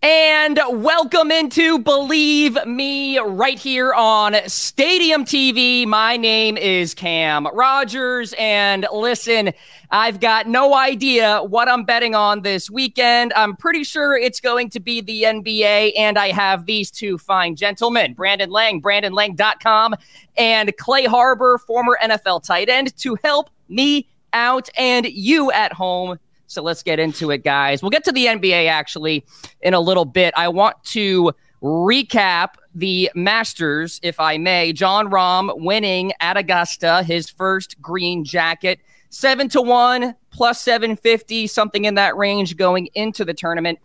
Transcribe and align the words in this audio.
And 0.00 0.60
welcome 0.74 1.32
into 1.32 1.80
Believe 1.80 2.56
Me 2.64 3.18
right 3.18 3.58
here 3.58 3.92
on 3.92 4.36
Stadium 4.46 5.24
TV. 5.24 5.88
My 5.88 6.16
name 6.16 6.56
is 6.56 6.94
Cam 6.94 7.48
Rogers. 7.52 8.32
And 8.38 8.86
listen, 8.92 9.50
I've 9.90 10.20
got 10.20 10.46
no 10.46 10.72
idea 10.74 11.40
what 11.42 11.68
I'm 11.68 11.82
betting 11.82 12.14
on 12.14 12.42
this 12.42 12.70
weekend. 12.70 13.32
I'm 13.34 13.56
pretty 13.56 13.82
sure 13.82 14.16
it's 14.16 14.38
going 14.38 14.70
to 14.70 14.78
be 14.78 15.00
the 15.00 15.24
NBA. 15.24 15.94
And 15.98 16.16
I 16.16 16.30
have 16.30 16.66
these 16.66 16.92
two 16.92 17.18
fine 17.18 17.56
gentlemen, 17.56 18.14
Brandon 18.14 18.50
Lang, 18.50 18.80
BrandonLang.com, 18.80 19.96
and 20.36 20.76
Clay 20.76 21.06
Harbor, 21.06 21.58
former 21.58 21.98
NFL 22.00 22.44
tight 22.44 22.68
end, 22.68 22.96
to 22.98 23.18
help 23.24 23.50
me 23.68 24.06
out 24.32 24.68
and 24.78 25.06
you 25.06 25.50
at 25.50 25.72
home 25.72 26.20
so 26.48 26.62
let's 26.62 26.82
get 26.82 26.98
into 26.98 27.30
it, 27.30 27.44
guys. 27.44 27.82
We'll 27.82 27.90
get 27.90 28.04
to 28.04 28.12
the 28.12 28.26
NBA 28.26 28.68
actually 28.68 29.24
in 29.60 29.74
a 29.74 29.80
little 29.80 30.06
bit. 30.06 30.32
I 30.36 30.48
want 30.48 30.82
to 30.84 31.32
recap 31.62 32.54
the 32.74 33.10
Masters, 33.14 34.00
if 34.02 34.18
I 34.18 34.38
may. 34.38 34.72
Jon 34.72 35.10
Rahm 35.10 35.52
winning 35.60 36.12
at 36.20 36.36
Augusta, 36.38 37.02
his 37.02 37.28
first 37.28 37.80
green 37.82 38.24
jacket. 38.24 38.80
Seven 39.10 39.48
to 39.50 39.62
one, 39.62 40.14
plus 40.30 40.60
750, 40.62 41.46
something 41.46 41.84
in 41.84 41.94
that 41.94 42.16
range 42.16 42.56
going 42.56 42.88
into 42.94 43.24
the 43.24 43.34
tournament. 43.34 43.78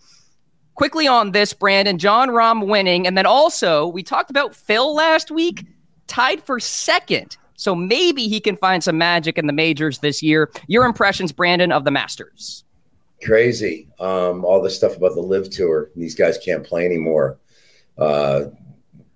Quickly 0.76 1.08
on 1.08 1.32
this, 1.32 1.54
Brandon, 1.54 1.98
Jon 1.98 2.30
Rahm 2.30 2.68
winning. 2.68 3.06
And 3.08 3.18
then 3.18 3.26
also, 3.26 3.88
we 3.88 4.04
talked 4.04 4.30
about 4.30 4.56
Phil 4.56 4.96
last 4.96 5.32
week, 5.32 5.66
tied 6.08 6.42
for 6.42 6.60
second 6.60 7.38
so 7.56 7.76
maybe 7.76 8.28
he 8.28 8.40
can 8.40 8.58
find 8.58 8.84
some 8.84 8.98
magic 8.98 9.38
in 9.38 9.48
the 9.48 9.54
majors 9.54 10.00
this 10.00 10.24
year. 10.24 10.52
Your 10.68 10.86
impressions, 10.86 11.32
Brandon, 11.32 11.72
of 11.72 11.86
the 11.86 11.92
Masters? 11.92 12.64
Crazy. 13.24 13.88
Um, 14.00 14.44
all 14.44 14.62
this 14.62 14.76
stuff 14.76 14.98
about 14.98 15.16
the 15.16 15.22
LIV 15.22 15.50
tour. 15.50 15.92
These 15.96 16.16
guys 16.16 16.38
can't 16.38 16.64
play 16.64 16.86
anymore. 16.86 17.40
Uh, 17.98 18.46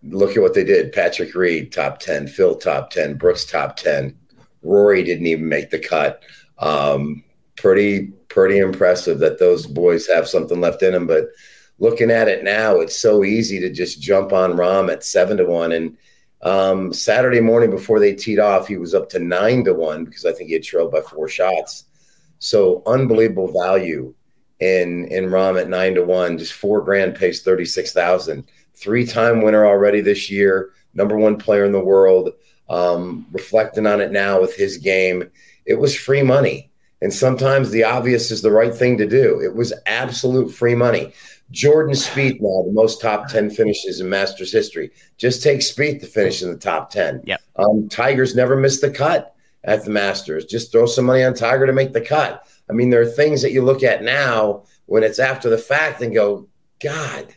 look 0.03 0.37
at 0.37 0.41
what 0.41 0.53
they 0.53 0.63
did. 0.63 0.93
Patrick 0.93 1.35
Reed, 1.35 1.71
top 1.71 1.99
10. 1.99 2.27
Phil, 2.27 2.55
top 2.55 2.89
10. 2.91 3.17
Brooks, 3.17 3.45
top 3.45 3.75
10. 3.77 4.17
Rory 4.63 5.03
didn't 5.03 5.27
even 5.27 5.49
make 5.49 5.69
the 5.69 5.79
cut. 5.79 6.23
Um, 6.59 7.23
pretty, 7.55 8.07
pretty 8.29 8.59
impressive 8.59 9.19
that 9.19 9.39
those 9.39 9.65
boys 9.65 10.07
have 10.07 10.27
something 10.27 10.61
left 10.61 10.83
in 10.83 10.93
them. 10.93 11.07
But 11.07 11.29
looking 11.79 12.11
at 12.11 12.27
it 12.27 12.43
now, 12.43 12.79
it's 12.79 12.95
so 12.95 13.23
easy 13.23 13.59
to 13.59 13.69
just 13.69 14.01
jump 14.01 14.31
on 14.31 14.53
Rahm 14.53 14.91
at 14.91 15.03
seven 15.03 15.37
to 15.37 15.45
one. 15.45 15.71
And 15.71 15.97
um, 16.41 16.93
Saturday 16.93 17.41
morning 17.41 17.71
before 17.71 17.99
they 17.99 18.13
teed 18.13 18.39
off, 18.39 18.67
he 18.67 18.77
was 18.77 18.93
up 18.93 19.09
to 19.09 19.19
nine 19.19 19.63
to 19.65 19.73
one 19.73 20.05
because 20.05 20.25
I 20.25 20.31
think 20.31 20.47
he 20.47 20.53
had 20.53 20.63
trailed 20.63 20.91
by 20.91 21.01
four 21.01 21.27
shots. 21.27 21.85
So 22.39 22.83
unbelievable 22.85 23.51
value 23.51 24.13
in 24.59 25.05
in 25.07 25.25
Rahm 25.25 25.59
at 25.59 25.69
nine 25.69 25.95
to 25.95 26.03
one. 26.03 26.37
Just 26.37 26.53
four 26.53 26.81
grand 26.81 27.15
pays 27.15 27.41
thirty 27.41 27.65
six 27.65 27.91
thousand. 27.91 28.45
Three 28.75 29.05
time 29.05 29.41
winner 29.41 29.65
already 29.65 30.01
this 30.01 30.29
year. 30.29 30.71
Number 30.93 31.17
one 31.17 31.37
player 31.37 31.65
in 31.65 31.71
the 31.71 31.83
world. 31.83 32.31
Um, 32.69 33.25
reflecting 33.31 33.87
on 33.87 34.01
it 34.01 34.11
now 34.11 34.41
with 34.41 34.55
his 34.55 34.77
game, 34.77 35.29
it 35.65 35.75
was 35.75 35.95
free 35.95 36.21
money. 36.21 36.69
And 37.01 37.13
sometimes 37.13 37.69
the 37.69 37.83
obvious 37.83 38.29
is 38.29 38.41
the 38.41 38.51
right 38.51 38.73
thing 38.73 38.97
to 38.97 39.07
do. 39.07 39.39
It 39.39 39.55
was 39.55 39.73
absolute 39.85 40.51
free 40.51 40.75
money. 40.75 41.13
Jordan 41.51 41.95
Spieth 41.95 42.39
now 42.41 42.63
the 42.63 42.73
most 42.73 43.01
top 43.01 43.29
10 43.29 43.49
finishes 43.49 44.01
in 44.01 44.09
Masters 44.09 44.51
history. 44.51 44.91
Just 45.17 45.41
take 45.41 45.59
Spieth 45.59 46.01
to 46.01 46.05
finish 46.05 46.41
in 46.41 46.49
the 46.49 46.57
top 46.57 46.89
10. 46.89 47.23
Yeah. 47.25 47.37
Um, 47.55 47.87
Tiger's 47.89 48.35
never 48.35 48.55
missed 48.55 48.81
the 48.81 48.91
cut 48.91 49.35
at 49.63 49.83
the 49.85 49.91
Masters. 49.91 50.45
Just 50.45 50.71
throw 50.71 50.85
some 50.85 51.05
money 51.05 51.23
on 51.23 51.33
Tiger 51.33 51.65
to 51.65 51.73
make 51.73 51.93
the 51.93 52.01
cut. 52.01 52.45
I 52.69 52.73
mean, 52.73 52.89
there 52.89 53.01
are 53.01 53.05
things 53.05 53.41
that 53.41 53.53
you 53.53 53.63
look 53.63 53.83
at 53.83 54.03
now 54.03 54.63
when 54.87 55.03
it's 55.03 55.19
after 55.19 55.49
the 55.49 55.57
fact 55.57 56.01
and 56.01 56.13
go, 56.13 56.47
God, 56.79 57.33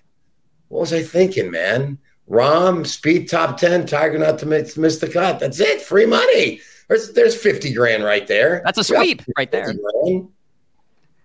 what 0.68 0.80
was 0.80 0.92
I 0.92 1.02
thinking, 1.02 1.50
man? 1.50 1.98
Rahm, 2.28 2.84
Spieth 2.84 3.28
top 3.28 3.58
10, 3.58 3.86
Tiger 3.86 4.18
not 4.18 4.38
to 4.40 4.46
miss, 4.46 4.76
miss 4.76 4.98
the 4.98 5.08
cut. 5.08 5.38
That's 5.40 5.60
it. 5.60 5.82
Free 5.82 6.06
money. 6.06 6.60
There's, 6.88 7.12
there's 7.12 7.40
50 7.40 7.72
grand 7.72 8.02
right 8.02 8.26
there. 8.26 8.62
That's 8.64 8.78
a 8.78 8.84
sweep 8.84 9.22
right 9.36 9.50
there. 9.50 9.72
Grand. 9.72 10.28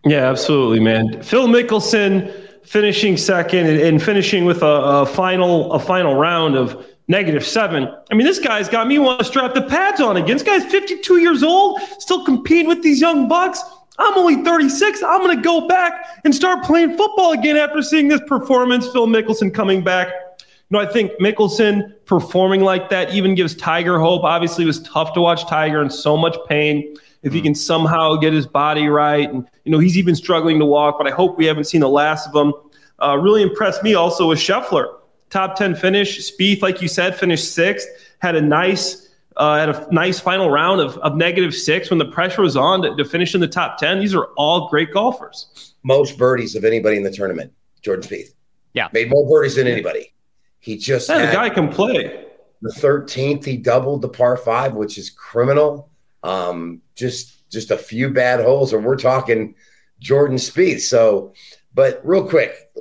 Yeah, 0.06 0.30
absolutely, 0.30 0.80
man. 0.80 1.24
Phil 1.24 1.48
Mickelson 1.48 2.32
finishing 2.66 3.18
second 3.18 3.68
and, 3.68 3.80
and 3.80 4.04
finishing 4.04 4.46
with 4.46 4.62
a, 4.62 4.66
a, 4.66 5.06
final 5.06 5.72
a 5.74 5.80
final 5.80 6.16
round 6.16 6.56
of 6.56 6.86
negative 7.08 7.46
seven. 7.46 7.88
I 8.12 8.16
mean, 8.16 8.26
this 8.26 8.40
guy's 8.40 8.68
got 8.68 8.88
me 8.88 9.00
want 9.00 9.20
to 9.20 9.26
strap 9.26 9.54
the 9.54 9.62
pads 9.62 10.02
on 10.02 10.18
again. 10.18 10.38
This 10.38 10.44
guy's 10.44 10.66
52 10.66 11.18
years 11.18 11.44
old, 11.44 11.80
still 12.00 12.26
competing 12.26 12.68
with 12.68 12.82
these 12.82 13.00
young 13.00 13.28
bucks. 13.28 13.62
I'm 13.98 14.18
only 14.18 14.44
36. 14.44 15.04
I'm 15.04 15.22
going 15.22 15.38
to 15.38 15.42
go 15.42 15.68
back 15.68 16.20
and 16.26 16.36
start 16.36 16.64
playing 16.64 16.98
football 16.98 17.32
again 17.32 17.56
after 17.56 17.82
seeing 17.82 18.08
this 18.08 18.22
performance. 18.28 18.88
Phil 18.92 19.08
Mickelson 19.08 19.54
coming 19.54 19.84
back. 19.84 20.10
You 20.38 20.78
know, 20.78 20.80
I 20.80 20.92
think 20.92 21.12
Mickelson 21.22 21.94
performing 22.06 22.62
like 22.62 22.90
that 22.90 23.14
even 23.14 23.36
gives 23.36 23.56
Tiger 23.56 24.00
hope. 24.00 24.24
Obviously, 24.24 24.64
it 24.64 24.68
was 24.68 24.82
tough 24.82 25.14
to 25.14 25.22
watch 25.22 25.48
Tiger 25.48 25.82
in 25.82 25.90
so 25.90 26.18
much 26.18 26.36
pain 26.50 26.96
if 27.26 27.34
he 27.34 27.42
can 27.42 27.56
somehow 27.56 28.16
get 28.16 28.32
his 28.32 28.46
body 28.46 28.88
right. 28.88 29.30
And, 29.30 29.50
you 29.66 29.72
know, 29.72 29.80
he's 29.80 29.98
even 29.98 30.16
struggling 30.16 30.60
to 30.60 30.66
walk, 30.66 30.98
but 30.98 31.08
I 31.08 31.12
hope 31.12 31.38
we 31.38 31.46
haven't 31.46 31.66
seen 31.66 31.82
the 31.82 31.90
last 31.90 32.30
of 32.30 32.36
him. 32.36 32.54
Uh, 33.00 33.18
really 33.18 33.42
impressed 33.42 33.84
me 33.84 33.96
also 33.96 34.30
with 34.30 34.40
Scheffler. 34.40 35.00
Top 35.32 35.58
10 35.58 35.76
finish. 35.76 36.32
Spieth, 36.32 36.62
like 36.62 36.82
you 36.84 36.88
said, 36.88 37.18
finished 37.18 37.54
sixth. 37.54 37.88
Had 38.20 38.36
a 38.36 38.42
nice 38.42 39.10
uh, 39.38 39.58
had 39.58 39.70
a 39.70 39.88
nice 39.92 40.18
final 40.18 40.50
round 40.50 40.80
of, 40.80 40.98
of 41.00 41.18
negative 41.18 41.54
six 41.54 41.90
when 41.90 42.00
the 42.00 42.06
pressure 42.06 42.42
was 42.42 42.56
on 42.56 42.82
to, 42.84 42.96
to 42.96 43.04
finish 43.04 43.36
in 43.36 43.42
the 43.42 43.48
top 43.48 43.78
10. 43.78 44.00
These 44.00 44.16
are 44.16 44.28
all 44.38 44.70
great 44.70 44.94
golfers. 44.94 45.74
Most 45.84 46.18
birdies 46.18 46.56
of 46.56 46.64
anybody 46.64 46.96
in 46.96 47.04
the 47.04 47.12
tournament, 47.12 47.52
Jordan 47.82 48.08
Spieth. 48.08 48.34
Yeah. 48.74 48.88
Made 48.94 49.10
more 49.10 49.28
birdies 49.28 49.56
than 49.56 49.68
anybody. 49.68 50.14
He 50.60 50.78
just 50.78 51.10
yeah, 51.10 51.26
the 51.26 51.32
guy 51.34 51.50
can 51.50 51.68
play. 51.68 52.28
The 52.62 52.72
13th, 52.72 53.44
he 53.44 53.58
doubled 53.58 54.04
the 54.04 54.10
par 54.10 54.38
five, 54.38 54.74
which 54.74 54.98
is 54.98 55.10
criminal. 55.10 55.90
Um, 56.24 56.82
just 56.96 57.50
just 57.52 57.72
a 57.72 57.78
few 57.78 58.10
bad 58.10 58.42
holes, 58.42 58.74
or 58.74 58.80
we're 58.80 58.98
talking 58.98 59.56
Jordan 60.00 60.38
Spieth. 60.38 60.82
So, 60.82 61.34
but 61.74 62.02
real 62.04 62.28
quick, 62.28 62.72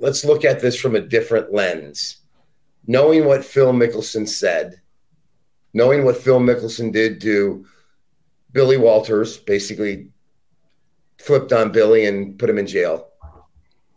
let's 0.00 0.24
look 0.24 0.44
at 0.44 0.60
this 0.60 0.78
from 0.78 0.94
a 0.94 1.00
different 1.00 1.52
lens. 1.52 2.18
Knowing 2.86 3.24
what 3.24 3.44
Phil 3.44 3.72
Mickelson 3.72 4.28
said, 4.28 4.80
knowing 5.72 6.04
what 6.04 6.16
Phil 6.16 6.40
Mickelson 6.40 6.92
did 6.92 7.20
to 7.20 7.64
Billy 8.52 8.76
Walters, 8.76 9.38
basically 9.38 10.08
flipped 11.18 11.52
on 11.52 11.72
Billy 11.72 12.06
and 12.06 12.38
put 12.38 12.50
him 12.50 12.58
in 12.58 12.66
jail. 12.66 13.08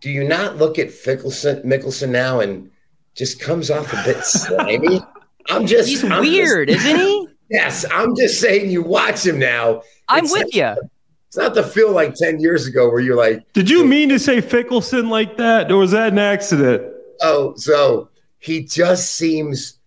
Do 0.01 0.11
you 0.11 0.23
not 0.23 0.57
look 0.57 0.77
at 0.77 0.89
Mickelson, 0.89 1.65
Mickelson 1.65 2.09
now 2.09 2.39
and 2.39 2.69
just 3.15 3.39
comes 3.39 3.71
off 3.71 3.91
a 3.91 4.03
bit 4.03 4.17
slimy? 4.23 5.01
I'm 5.49 5.65
just 5.65 5.89
he's 5.89 6.03
I'm 6.03 6.21
weird, 6.21 6.69
just, 6.69 6.85
isn't 6.85 6.99
he? 6.99 7.27
Yes, 7.49 7.85
I'm 7.91 8.15
just 8.15 8.39
saying. 8.39 8.71
You 8.71 8.81
watch 8.83 9.25
him 9.25 9.39
now. 9.39 9.81
I'm 10.07 10.29
with 10.29 10.53
you. 10.55 10.75
It's 11.27 11.37
not 11.37 11.53
the 11.53 11.63
feel 11.63 11.91
like 11.91 12.15
ten 12.15 12.39
years 12.39 12.65
ago 12.67 12.89
where 12.89 13.01
you're 13.01 13.17
like. 13.17 13.51
Did 13.53 13.69
you 13.69 13.85
mean 13.85 14.09
to 14.09 14.19
say 14.19 14.41
Fickelson 14.41 15.09
like 15.09 15.37
that, 15.37 15.71
or 15.71 15.77
was 15.77 15.91
that 15.91 16.13
an 16.13 16.19
accident? 16.19 16.83
Oh, 17.21 17.53
so 17.55 18.09
he 18.39 18.63
just 18.63 19.15
seems 19.15 19.79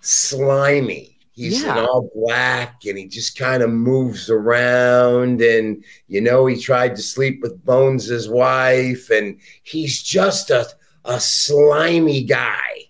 slimy. 0.00 1.18
He's 1.32 1.62
Yeah. 1.62 1.84
all 1.84 2.10
black 2.14 2.80
and 2.86 2.96
he 2.96 3.06
just 3.06 3.36
kind 3.38 3.62
of 3.62 3.70
moves 3.70 4.30
around. 4.30 5.42
And, 5.42 5.84
you 6.08 6.22
know, 6.22 6.46
he 6.46 6.58
tried 6.58 6.96
to 6.96 7.02
sleep 7.02 7.40
with 7.42 7.62
Bones' 7.64 8.26
wife, 8.28 9.10
and 9.10 9.38
he's 9.62 10.02
just 10.02 10.50
a, 10.50 10.66
a 11.04 11.20
slimy 11.20 12.22
guy. 12.24 12.86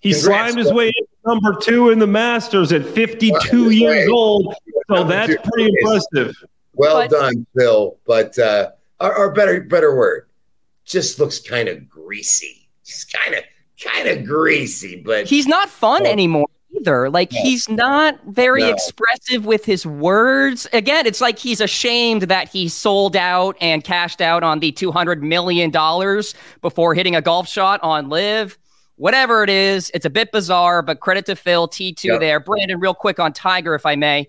He 0.00 0.12
Congrats, 0.14 0.52
slimed 0.52 0.58
his 0.58 0.72
way 0.72 0.86
into 0.88 1.08
number 1.26 1.54
two 1.60 1.90
in 1.90 1.98
the 1.98 2.06
Masters 2.06 2.72
at 2.72 2.84
52 2.84 3.64
His 3.68 3.74
years 3.74 4.08
old. 4.10 4.54
So 4.88 4.94
Number 4.96 5.12
that's 5.14 5.48
pretty 5.48 5.70
is- 5.70 5.76
impressive. 6.12 6.36
Well 6.74 6.96
But- 6.96 7.10
done, 7.10 7.46
Phil. 7.56 7.96
But, 8.06 8.38
uh, 8.38 8.70
or, 9.00 9.16
or 9.16 9.32
better, 9.32 9.60
better 9.62 9.96
word, 9.96 10.26
just 10.84 11.18
looks 11.18 11.38
kind 11.38 11.68
of 11.68 11.88
greasy. 11.88 12.68
Just 12.84 13.12
kind 13.12 13.34
of, 13.34 13.44
kind 13.82 14.08
of 14.08 14.24
greasy, 14.26 15.00
but 15.04 15.26
He's 15.26 15.46
not 15.46 15.70
fun 15.70 16.02
No. 16.02 16.10
anymore 16.10 16.46
either. 16.76 17.08
Like 17.08 17.32
No. 17.32 17.40
he's 17.42 17.68
not 17.68 18.18
very 18.26 18.62
No. 18.62 18.70
expressive 18.70 19.46
with 19.46 19.64
his 19.64 19.86
words. 19.86 20.66
Again, 20.72 21.06
it's 21.06 21.20
like 21.20 21.38
he's 21.38 21.60
ashamed 21.60 22.22
that 22.22 22.48
he 22.48 22.68
sold 22.68 23.14
out 23.16 23.56
and 23.60 23.82
cashed 23.84 24.20
out 24.20 24.42
on 24.42 24.58
the 24.58 24.72
200 24.72 25.22
million 25.22 25.70
dollars 25.70 26.34
before 26.60 26.94
hitting 26.94 27.14
a 27.16 27.22
golf 27.22 27.48
shot 27.48 27.78
on 27.82 28.08
LIV. 28.10 28.58
Whatever 28.96 29.42
it 29.42 29.50
is, 29.50 29.90
it's 29.92 30.06
a 30.06 30.10
bit 30.10 30.30
bizarre, 30.30 30.82
but 30.82 31.00
credit 31.00 31.26
to 31.26 31.36
Phil 31.36 31.68
T2 31.68 32.04
Yep. 32.04 32.20
there. 32.20 32.40
Brandon, 32.40 32.78
real 32.78 32.94
quick 32.94 33.18
on 33.18 33.32
Tiger 33.32 33.74
if 33.74 33.84
I 33.86 33.96
may. 33.96 34.28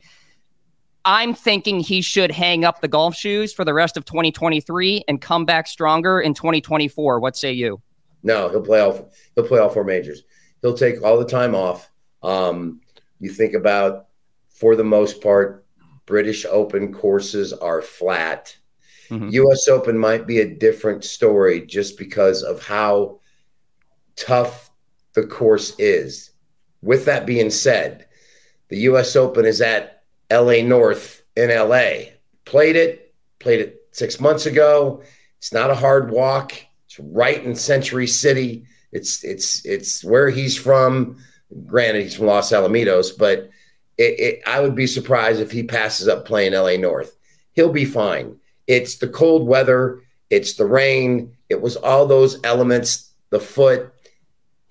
I'm 1.08 1.36
thinking 1.36 1.80
he 1.80 2.02
should 2.02 2.32
hang 2.32 2.66
up 2.66 2.82
the 2.82 2.88
golf 2.88 3.16
shoes 3.16 3.54
for 3.54 3.64
the 3.64 3.76
rest 3.76 3.96
of 3.96 4.06
2023 4.06 5.04
and 5.08 5.22
come 5.22 5.46
back 5.46 5.68
stronger 5.68 6.20
in 6.20 6.34
2024. 6.34 7.20
What 7.20 7.38
say 7.38 7.52
you? 7.54 7.80
No, 8.24 8.50
he'll 8.50 8.62
play 8.62 8.80
all 8.80 9.12
he'll 9.36 9.48
play 9.48 9.60
all 9.60 9.70
four 9.70 9.84
majors. 9.84 10.24
He'll 10.64 10.74
take 10.74 11.04
all 11.04 11.20
the 11.20 11.26
time 11.26 11.54
off. 11.54 11.92
Um, 12.24 12.82
you 13.20 13.30
think 13.30 13.54
about 13.54 14.08
for 14.50 14.76
the 14.76 14.84
most 14.84 15.22
part, 15.22 15.66
British 16.08 16.44
Open 16.46 16.92
courses 16.92 17.54
are 17.54 17.84
flat. 17.84 18.58
Mm-hmm. 19.10 19.30
US 19.30 19.68
Open 19.68 19.96
might 19.96 20.26
be 20.26 20.40
a 20.40 20.56
different 20.56 21.04
story 21.04 21.64
just 21.68 22.00
because 22.00 22.42
of 22.42 22.64
how 22.66 23.20
tough 24.16 24.72
the 25.14 25.24
course 25.26 25.76
is. 25.80 26.32
With 26.82 27.06
that 27.06 27.26
being 27.26 27.50
said, 27.50 28.08
the 28.70 28.78
US 28.80 29.16
Open 29.16 29.46
is 29.46 29.62
at 29.62 30.04
LA 30.32 30.62
North 30.62 31.24
in 31.36 31.50
LA. 31.50 32.12
Played 32.46 32.76
it, 32.76 33.14
played 33.40 33.62
it 33.62 33.88
six 33.92 34.20
months 34.20 34.46
ago. 34.46 35.02
It's 35.38 35.54
not 35.54 35.72
a 35.72 35.76
hard 35.76 36.12
walk. 36.12 36.54
It's 36.86 37.00
right 37.00 37.44
in 37.44 37.56
Century 37.56 38.08
City. 38.08 38.66
It's 38.92 39.24
it's 39.24 39.66
it's 39.66 40.04
where 40.04 40.30
he's 40.30 40.58
from. 40.58 41.18
Granted, 41.66 42.04
he's 42.04 42.16
from 42.16 42.28
Los 42.28 42.52
Alamitos, 42.52 43.18
but 43.18 43.50
it, 43.98 44.20
it, 44.20 44.42
I 44.46 44.60
would 44.60 44.76
be 44.76 44.88
surprised 44.88 45.40
if 45.40 45.52
he 45.52 45.64
passes 45.64 46.08
up 46.08 46.26
playing 46.26 46.54
LA 46.54 46.78
North. 46.78 47.16
He'll 47.54 47.72
be 47.72 47.86
fine. 47.86 48.38
It's 48.68 48.96
the 48.96 49.08
cold 49.08 49.48
weather. 49.48 50.02
It's 50.30 50.54
the 50.54 50.66
rain. 50.66 51.36
It 51.50 51.62
was 51.62 51.76
all 51.76 52.06
those 52.06 52.40
elements. 52.44 53.12
The 53.30 53.40
foot. 53.40 53.94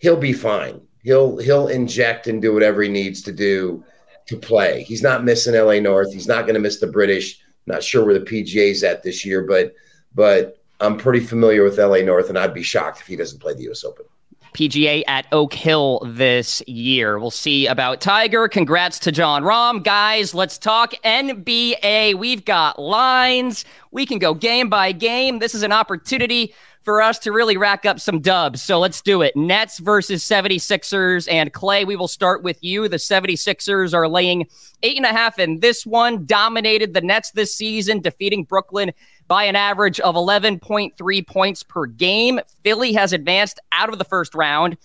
He'll 0.04 0.18
be 0.18 0.34
fine. 0.34 0.82
He'll 1.02 1.38
he'll 1.38 1.68
inject 1.68 2.26
and 2.26 2.42
do 2.42 2.52
whatever 2.52 2.82
he 2.82 2.90
needs 2.90 3.22
to 3.22 3.32
do 3.32 3.82
to 4.26 4.36
play. 4.36 4.82
He's 4.82 5.02
not 5.02 5.24
missing 5.24 5.54
LA 5.54 5.78
North. 5.78 6.12
He's 6.12 6.28
not 6.28 6.42
going 6.42 6.56
to 6.56 6.60
miss 6.60 6.78
the 6.78 6.86
British. 6.86 7.40
not 7.64 7.82
sure 7.82 8.04
where 8.04 8.12
the 8.12 8.20
PGA's 8.20 8.84
at 8.84 9.02
this 9.02 9.24
year, 9.24 9.44
but 9.44 9.74
but 10.14 10.62
I'm 10.78 10.98
pretty 10.98 11.20
familiar 11.20 11.64
with 11.64 11.78
LA 11.78 12.02
North, 12.02 12.28
and 12.28 12.38
I'd 12.38 12.52
be 12.52 12.62
shocked 12.62 13.00
if 13.00 13.06
he 13.06 13.16
doesn't 13.16 13.40
play 13.40 13.54
the 13.54 13.62
U.S. 13.62 13.82
Open. 13.82 14.04
PGA 14.52 15.04
at 15.06 15.26
Oak 15.32 15.54
Hill 15.54 16.02
this 16.04 16.62
year. 16.66 17.18
We'll 17.18 17.30
see 17.30 17.66
about 17.66 18.02
Tiger. 18.02 18.46
Congrats 18.46 18.98
to 19.00 19.10
Jon 19.10 19.42
Rahm. 19.42 19.82
Guys, 19.82 20.34
let's 20.34 20.58
talk 20.58 20.92
NBA. 21.02 22.14
We've 22.16 22.44
got 22.44 22.78
lines. 22.78 23.64
We 23.90 24.04
can 24.04 24.18
go 24.18 24.34
game 24.34 24.68
by 24.68 24.92
game. 24.92 25.38
This 25.38 25.54
is 25.54 25.62
an 25.62 25.72
opportunity 25.72 26.54
for 26.84 27.00
us 27.00 27.18
to 27.20 27.32
really 27.32 27.56
rack 27.56 27.86
up 27.86 27.98
some 27.98 28.20
dubs. 28.20 28.62
So 28.62 28.78
let's 28.78 29.00
do 29.00 29.22
it. 29.22 29.34
Nets 29.34 29.78
versus 29.78 30.22
76ers. 30.22 31.26
And 31.32 31.52
Clay, 31.52 31.84
we 31.84 31.96
will 31.96 32.08
start 32.08 32.42
with 32.42 32.62
you. 32.62 32.88
The 32.88 32.98
76ers 32.98 33.94
are 33.94 34.06
laying 34.06 34.46
eight 34.82 34.98
and 34.98 35.06
a 35.06 35.08
half 35.08 35.38
in 35.38 35.60
this 35.60 35.86
one, 35.86 36.26
dominated 36.26 36.92
the 36.92 37.00
Nets 37.00 37.30
this 37.30 37.56
season, 37.56 38.00
defeating 38.00 38.44
Brooklyn 38.44 38.92
by 39.26 39.44
an 39.44 39.56
average 39.56 39.98
of 40.00 40.14
11.3 40.14 41.26
points 41.26 41.62
per 41.62 41.86
game. 41.86 42.38
Philly 42.62 42.92
has 42.92 43.14
advanced 43.14 43.58
out 43.72 43.88
of 43.88 43.98
the 43.98 44.04
first 44.04 44.34
round. 44.34 44.76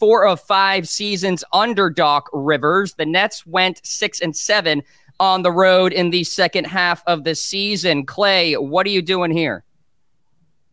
Four 0.00 0.26
of 0.26 0.40
five 0.40 0.88
seasons 0.88 1.44
under 1.52 1.90
Doc 1.90 2.28
Rivers. 2.32 2.94
The 2.94 3.06
Nets 3.06 3.46
went 3.46 3.86
six 3.86 4.20
and 4.20 4.34
seven 4.34 4.82
on 5.20 5.42
the 5.42 5.52
road 5.52 5.92
in 5.92 6.10
the 6.10 6.24
second 6.24 6.64
half 6.64 7.02
of 7.06 7.22
the 7.24 7.34
season. 7.34 8.06
Clay, 8.06 8.54
what 8.54 8.86
are 8.86 8.90
you 8.90 9.02
doing 9.02 9.30
here? 9.30 9.64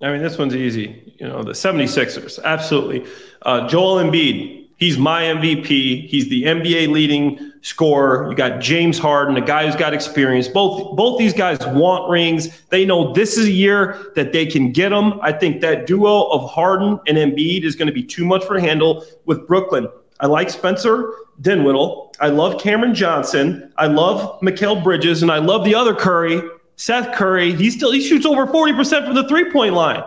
I 0.02 0.12
mean, 0.12 0.22
this 0.22 0.38
one's 0.38 0.56
easy. 0.56 1.14
You 1.20 1.28
know, 1.28 1.44
the 1.44 1.52
76ers, 1.52 2.42
absolutely. 2.44 3.06
Uh, 3.42 3.68
Joel 3.68 4.02
Embiid, 4.04 4.68
he's 4.78 4.98
my 4.98 5.24
MVP. 5.24 6.08
He's 6.08 6.30
the 6.30 6.44
NBA 6.44 6.90
leading 6.90 7.52
scorer. 7.62 8.30
You 8.30 8.36
got 8.36 8.62
James 8.62 8.98
Harden, 8.98 9.36
a 9.36 9.42
guy 9.42 9.66
who's 9.66 9.76
got 9.76 9.94
experience. 9.94 10.48
Both 10.48 10.96
both 10.96 11.20
these 11.20 11.34
guys 11.34 11.60
want 11.68 12.10
rings. 12.10 12.62
They 12.70 12.86
know 12.86 13.14
this 13.14 13.38
is 13.38 13.48
a 13.48 13.52
year 13.52 14.12
that 14.16 14.32
they 14.32 14.46
can 14.46 14.72
get 14.72 14.90
them. 14.90 15.20
I 15.22 15.34
think 15.34 15.62
that 15.62 15.86
duo 15.86 16.30
of 16.30 16.50
Harden 16.50 17.00
and 17.08 17.18
Embiid 17.18 17.64
is 17.64 17.76
going 17.76 17.88
to 17.88 17.94
be 17.94 18.04
too 18.04 18.26
much 18.26 18.46
for 18.46 18.58
handle 18.60 19.06
with 19.26 19.46
Brooklyn. 19.48 19.88
I 20.22 20.28
like 20.28 20.50
Spencer 20.50 21.14
Dinwiddie. 21.42 21.96
I 22.20 22.28
love 22.28 22.60
Cameron 22.60 22.94
Johnson. 22.94 23.72
I 23.78 23.88
love 23.88 24.40
Mikal 24.42 24.84
Bridges, 24.84 25.22
and 25.22 25.32
I 25.32 25.38
love 25.38 25.64
the 25.64 25.76
other 25.76 25.96
Curry, 25.96 26.42
Seth 26.80 27.14
Curry, 27.14 27.54
he 27.54 27.70
still 27.72 27.92
he 27.92 28.00
shoots 28.00 28.26
over 28.26 28.48
40% 28.48 29.06
from 29.06 29.14
the 29.14 29.28
three-point 29.28 29.74
line. 29.74 30.02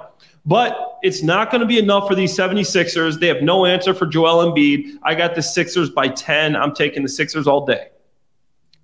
But 0.47 0.99
it's 1.03 1.23
not 1.23 1.51
going 1.51 1.61
to 1.61 1.67
be 1.67 1.79
enough 1.79 2.09
for 2.09 2.15
these 2.15 2.35
76ers. 2.35 3.21
They 3.21 3.27
have 3.27 3.43
no 3.43 3.67
answer 3.67 3.93
for 3.93 4.07
Joel 4.07 4.51
Embiid. 4.51 4.99
I 5.03 5.15
got 5.15 5.35
the 5.35 5.43
Sixers 5.43 5.91
by 5.91 6.09
10. 6.09 6.57
I'm 6.57 6.75
taking 6.75 7.03
the 7.03 7.11
Sixers 7.11 7.47
all 7.47 7.67
day. 7.67 7.89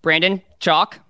Brandon, 0.02 0.42
chalk? 0.60 1.00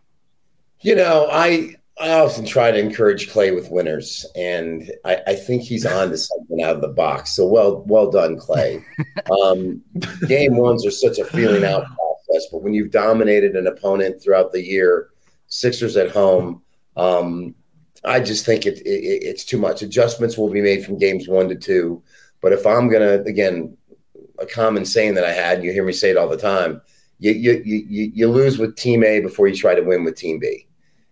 You 0.80 0.94
know, 0.94 1.28
I 1.32 1.74
I 2.00 2.10
often 2.12 2.46
try 2.46 2.70
to 2.70 2.78
encourage 2.78 3.28
Clay 3.28 3.50
with 3.50 3.72
winners, 3.72 4.24
and 4.36 4.88
I, 5.04 5.20
I 5.26 5.34
think 5.34 5.62
he's 5.62 5.84
on 5.84 6.10
to 6.10 6.16
something 6.16 6.62
out 6.62 6.76
of 6.76 6.80
the 6.80 6.88
box. 6.88 7.32
So 7.32 7.44
well, 7.44 7.82
well 7.88 8.08
done, 8.08 8.38
Clay. 8.38 8.84
um, 9.42 9.82
game 10.28 10.56
ones 10.56 10.86
are 10.86 10.92
such 10.92 11.18
a 11.18 11.24
feeling 11.24 11.64
out 11.64 11.84
process, 11.84 12.46
but 12.52 12.62
when 12.62 12.72
you've 12.72 12.92
dominated 12.92 13.56
an 13.56 13.66
opponent 13.66 14.22
throughout 14.22 14.52
the 14.52 14.64
year, 14.64 15.08
Sixers 15.48 15.96
at 15.96 16.10
home, 16.10 16.62
um, 16.98 17.54
I 18.04 18.20
just 18.20 18.44
think 18.44 18.66
it, 18.66 18.78
it, 18.80 19.22
it's 19.22 19.44
too 19.44 19.58
much. 19.58 19.82
Adjustments 19.82 20.36
will 20.36 20.50
be 20.50 20.60
made 20.60 20.84
from 20.84 20.98
games 20.98 21.28
one 21.28 21.48
to 21.48 21.54
two. 21.54 22.02
But 22.40 22.52
if 22.52 22.66
I'm 22.66 22.88
gonna 22.88 23.22
again, 23.22 23.76
a 24.38 24.46
common 24.46 24.84
saying 24.84 25.14
that 25.14 25.24
I 25.24 25.32
had, 25.32 25.64
you 25.64 25.72
hear 25.72 25.84
me 25.84 25.92
say 25.92 26.10
it 26.10 26.16
all 26.16 26.28
the 26.28 26.36
time, 26.36 26.80
you 27.18 27.32
you 27.32 27.62
you, 27.64 28.12
you 28.14 28.28
lose 28.28 28.58
with 28.58 28.76
Team 28.76 29.04
A 29.04 29.20
before 29.20 29.48
you 29.48 29.56
try 29.56 29.74
to 29.74 29.82
win 29.82 30.04
with 30.04 30.16
Team 30.16 30.38
B. 30.38 30.66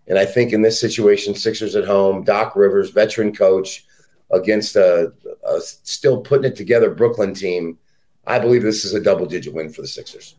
And 0.09 0.19
I 0.19 0.25
think 0.25 0.53
in 0.53 0.63
this 0.63 0.81
situation, 0.81 1.35
Sixers 1.35 1.75
at 1.75 1.85
home, 1.85 2.23
Doc 2.23 2.55
Rivers, 2.55 2.91
veteran 2.91 3.35
coach, 3.35 3.85
against 4.31 4.77
a, 4.77 5.13
a 5.47 5.61
still 5.61 6.21
putting 6.21 6.51
it 6.51 6.57
together 6.57 6.91
Brooklyn 6.91 7.35
team, 7.35 7.79
I 8.27 8.39
believe 8.39 8.63
this 8.63 8.85
is 8.85 8.95
a 8.95 9.01
double 9.01 9.27
digit 9.27 9.55
win 9.55 9.71
for 9.71 9.83
the 9.83 9.89
Sixers. 9.89 10.37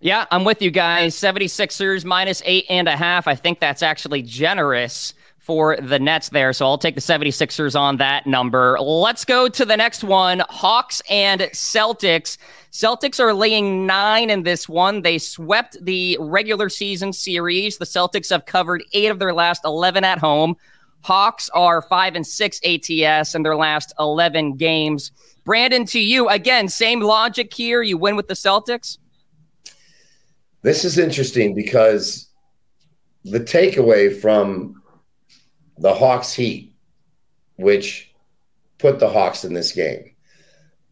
Yeah, 0.00 0.26
I'm 0.30 0.44
with 0.44 0.62
you 0.62 0.70
guys. 0.70 1.16
76ers 1.16 2.04
minus 2.04 2.40
eight 2.44 2.66
and 2.68 2.88
a 2.88 2.96
half. 2.96 3.26
I 3.26 3.34
think 3.34 3.58
that's 3.58 3.82
actually 3.82 4.22
generous 4.22 5.12
for 5.48 5.76
the 5.80 5.98
Nets 5.98 6.28
there. 6.28 6.52
So 6.52 6.66
I'll 6.66 6.78
take 6.78 6.94
the 6.94 7.00
76ers 7.00 7.74
on 7.74 7.96
that 7.96 8.26
number. 8.26 8.78
Let's 8.78 9.24
go 9.24 9.48
to 9.48 9.64
the 9.64 9.76
next 9.76 10.04
one 10.04 10.42
Hawks 10.50 11.00
and 11.08 11.40
Celtics. 11.40 12.36
Celtics 12.70 13.18
are 13.18 13.32
laying 13.32 13.86
nine 13.86 14.30
in 14.30 14.42
this 14.42 14.68
one. 14.68 15.02
They 15.02 15.18
swept 15.18 15.82
the 15.82 16.18
regular 16.20 16.68
season 16.68 17.12
series. 17.12 17.78
The 17.78 17.86
Celtics 17.86 18.28
have 18.30 18.44
covered 18.44 18.84
eight 18.92 19.10
of 19.10 19.18
their 19.18 19.32
last 19.32 19.64
11 19.64 20.04
at 20.04 20.18
home. 20.18 20.54
Hawks 21.00 21.48
are 21.54 21.80
five 21.80 22.14
and 22.14 22.26
six 22.26 22.60
ATS 22.62 23.34
in 23.34 23.42
their 23.42 23.56
last 23.56 23.94
11 23.98 24.56
games. 24.56 25.12
Brandon, 25.44 25.86
to 25.86 25.98
you, 25.98 26.28
again, 26.28 26.68
same 26.68 27.00
logic 27.00 27.54
here. 27.54 27.80
You 27.82 27.96
win 27.96 28.16
with 28.16 28.28
the 28.28 28.34
Celtics? 28.34 28.98
This 30.62 30.84
is 30.84 30.98
interesting 30.98 31.54
because 31.54 32.28
the 33.24 33.40
takeaway 33.40 34.14
from 34.20 34.82
the 35.78 35.94
Hawks 35.94 36.32
Heat, 36.32 36.74
which 37.56 38.12
put 38.78 38.98
the 38.98 39.08
Hawks 39.08 39.44
in 39.44 39.54
this 39.54 39.72
game, 39.72 40.14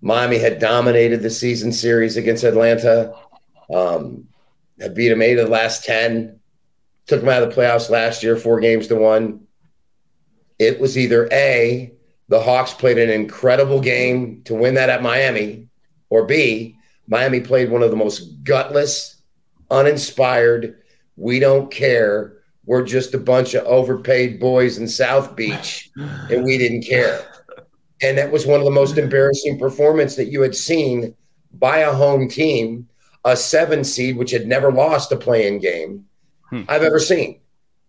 Miami 0.01 0.39
had 0.39 0.61
dominated 0.61 1.23
the 1.23 1.31
season 1.31 1.73
series 1.73 2.17
against 2.17 2.45
Atlanta, 2.45 3.15
um, 3.75 4.29
had 4.79 4.95
beat 4.95 5.09
them 5.09 5.23
eight 5.23 5.39
of 5.39 5.47
the 5.47 5.53
last 5.53 5.85
10, 5.85 6.39
took 7.07 7.21
them 7.21 7.29
out 7.29 7.43
of 7.43 7.49
the 7.49 7.61
playoffs 7.61 7.91
last 7.91 8.23
year, 8.23 8.37
four 8.37 8.61
games 8.61 8.87
to 8.87 8.95
one. 8.95 9.47
It 10.59 10.79
was 10.79 10.97
either 10.97 11.29
A, 11.33 11.93
the 12.29 12.41
Hawks 12.41 12.73
played 12.73 12.99
an 12.99 13.11
incredible 13.11 13.81
game 13.81 14.43
to 14.45 14.55
win 14.55 14.75
that 14.75 14.91
at 14.91 15.03
Miami, 15.03 15.69
or 16.09 16.25
B, 16.25 16.77
Miami 17.09 17.41
played 17.41 17.71
one 17.71 17.83
of 17.83 17.91
the 17.91 17.97
most 17.97 18.45
gutless 18.45 19.16
uninspired. 19.71 20.83
We 21.17 21.39
don't 21.39 21.71
care. 21.71 22.35
We're 22.65 22.85
just 22.85 23.15
a 23.15 23.19
bunch 23.19 23.55
of 23.55 23.65
overpaid 23.65 24.41
boys 24.41 24.79
in 24.79 24.89
South 24.89 25.37
Beach, 25.37 25.91
and 25.97 26.45
we 26.45 26.59
didn't 26.59 26.83
care. 26.83 27.25
And 28.03 28.19
that 28.19 28.33
was 28.33 28.47
one 28.47 28.61
of 28.61 28.65
the 28.65 28.73
most 28.73 28.99
embarrassing 28.99 29.59
performances 29.59 30.17
that 30.17 30.31
you 30.31 30.43
had 30.43 30.55
seen 30.55 31.15
by 31.55 31.79
a 31.79 31.93
home 31.93 32.29
team, 32.29 32.89
a 33.25 33.37
seven 33.37 33.85
seed, 33.85 34.17
which 34.17 34.33
had 34.33 34.47
never 34.47 34.73
lost 34.73 35.13
a 35.13 35.17
play-in 35.17 35.61
game 35.61 36.05
hmm. 36.51 36.63
I've 36.69 36.83
ever 36.83 36.99
seen. 36.99 37.41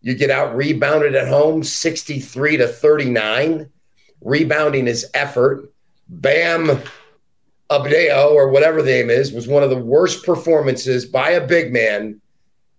You 0.01 0.13
get 0.13 0.29
out 0.29 0.55
rebounded 0.55 1.15
at 1.15 1.27
home, 1.27 1.63
63 1.63 2.57
to 2.57 2.67
39. 2.67 3.69
Rebounding 4.21 4.87
is 4.87 5.09
effort. 5.13 5.73
Bam 6.07 6.81
Adebayo 7.69 8.31
or 8.31 8.49
whatever 8.49 8.81
the 8.81 8.91
name 8.91 9.09
is 9.09 9.33
was 9.33 9.47
one 9.47 9.63
of 9.63 9.69
the 9.69 9.77
worst 9.77 10.25
performances 10.25 11.05
by 11.05 11.31
a 11.31 11.45
big 11.45 11.73
man 11.73 12.21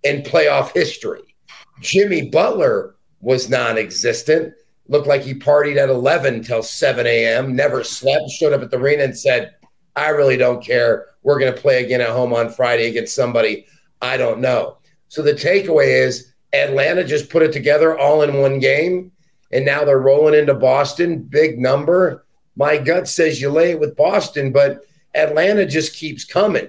in 0.02 0.22
playoff 0.22 0.72
history. 0.72 1.34
Jimmy 1.80 2.30
Butler 2.30 2.96
was 3.20 3.50
non-existent. 3.50 4.54
Looked 4.88 5.06
like 5.06 5.22
he 5.22 5.34
partied 5.34 5.76
at 5.76 5.90
11 5.90 6.42
till 6.42 6.62
7 6.62 7.06
a.m. 7.06 7.54
Never 7.54 7.84
slept. 7.84 8.30
Showed 8.30 8.54
up 8.54 8.62
at 8.62 8.70
the 8.70 8.78
arena 8.78 9.04
and 9.04 9.18
said, 9.18 9.54
"I 9.96 10.08
really 10.08 10.38
don't 10.38 10.64
care. 10.64 11.08
We're 11.22 11.38
going 11.38 11.52
to 11.52 11.60
play 11.60 11.84
again 11.84 12.00
at 12.00 12.08
home 12.08 12.32
on 12.32 12.50
Friday 12.50 12.88
against 12.88 13.14
somebody 13.14 13.66
I 14.00 14.16
don't 14.16 14.40
know." 14.40 14.78
So 15.08 15.22
the 15.22 15.34
takeaway 15.34 16.06
is 16.06 16.32
Atlanta 16.54 17.04
just 17.04 17.28
put 17.28 17.42
it 17.42 17.52
together 17.52 17.98
all 17.98 18.22
in 18.22 18.40
one 18.40 18.58
game, 18.60 19.12
and 19.52 19.66
now 19.66 19.84
they're 19.84 19.98
rolling 19.98 20.34
into 20.34 20.54
Boston. 20.54 21.22
Big 21.22 21.58
number 21.58 22.24
my 22.58 22.76
gut 22.76 23.06
says 23.06 23.40
you 23.40 23.50
lay 23.50 23.70
it 23.70 23.80
with 23.80 23.96
Boston, 23.96 24.50
but 24.50 24.84
Atlanta 25.14 25.64
just 25.64 25.94
keeps 25.94 26.24
coming. 26.24 26.68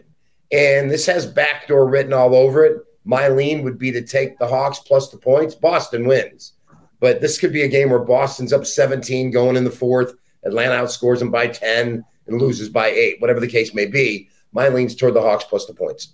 And 0.52 0.90
this 0.90 1.08
has 1.08 1.26
backdoor 1.26 1.90
written 1.90 2.14
all 2.14 2.36
over 2.36 2.64
it. 2.64 2.78
My 3.06 3.28
lean 3.28 3.64
would 3.64 3.80
be 3.80 3.92
to 3.94 4.04
take 4.04 4.38
the 4.38 4.48
Hawks 4.48 4.78
plus 4.80 5.10
the 5.10 5.18
points. 5.18 5.56
Boston 5.56 6.06
wins. 6.06 6.54
But 7.00 7.22
this 7.22 7.40
could 7.40 7.52
be 7.52 7.64
a 7.64 7.68
game 7.68 7.90
where 7.90 8.00
Boston's 8.00 8.54
up 8.54 8.68
17 8.68 9.32
going 9.32 9.56
in 9.56 9.64
the 9.64 9.72
fourth. 9.72 10.14
Atlanta 10.44 10.76
outscores 10.76 11.20
them 11.20 11.32
by 11.32 11.48
10 11.48 12.06
and 12.28 12.42
loses 12.42 12.70
by 12.70 12.90
eight, 12.90 13.20
whatever 13.20 13.40
the 13.40 13.48
case 13.48 13.74
may 13.74 13.88
be. 13.88 14.30
My 14.52 14.70
lean's 14.70 14.96
toward 14.96 15.16
the 15.16 15.22
Hawks 15.22 15.46
plus 15.46 15.66
the 15.66 15.74
points. 15.74 16.14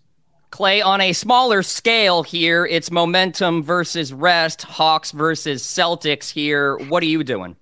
Clay, 0.52 0.82
on 0.82 1.02
a 1.02 1.12
smaller 1.12 1.62
scale 1.64 2.24
here, 2.24 2.66
it's 2.66 2.92
momentum 2.92 3.62
versus 3.62 4.14
rest, 4.14 4.62
Hawks 4.62 5.12
versus 5.12 5.64
Celtics 5.64 6.32
here. 6.32 6.78
What 6.78 7.04
are 7.04 7.08
you 7.08 7.26
doing? 7.26 7.58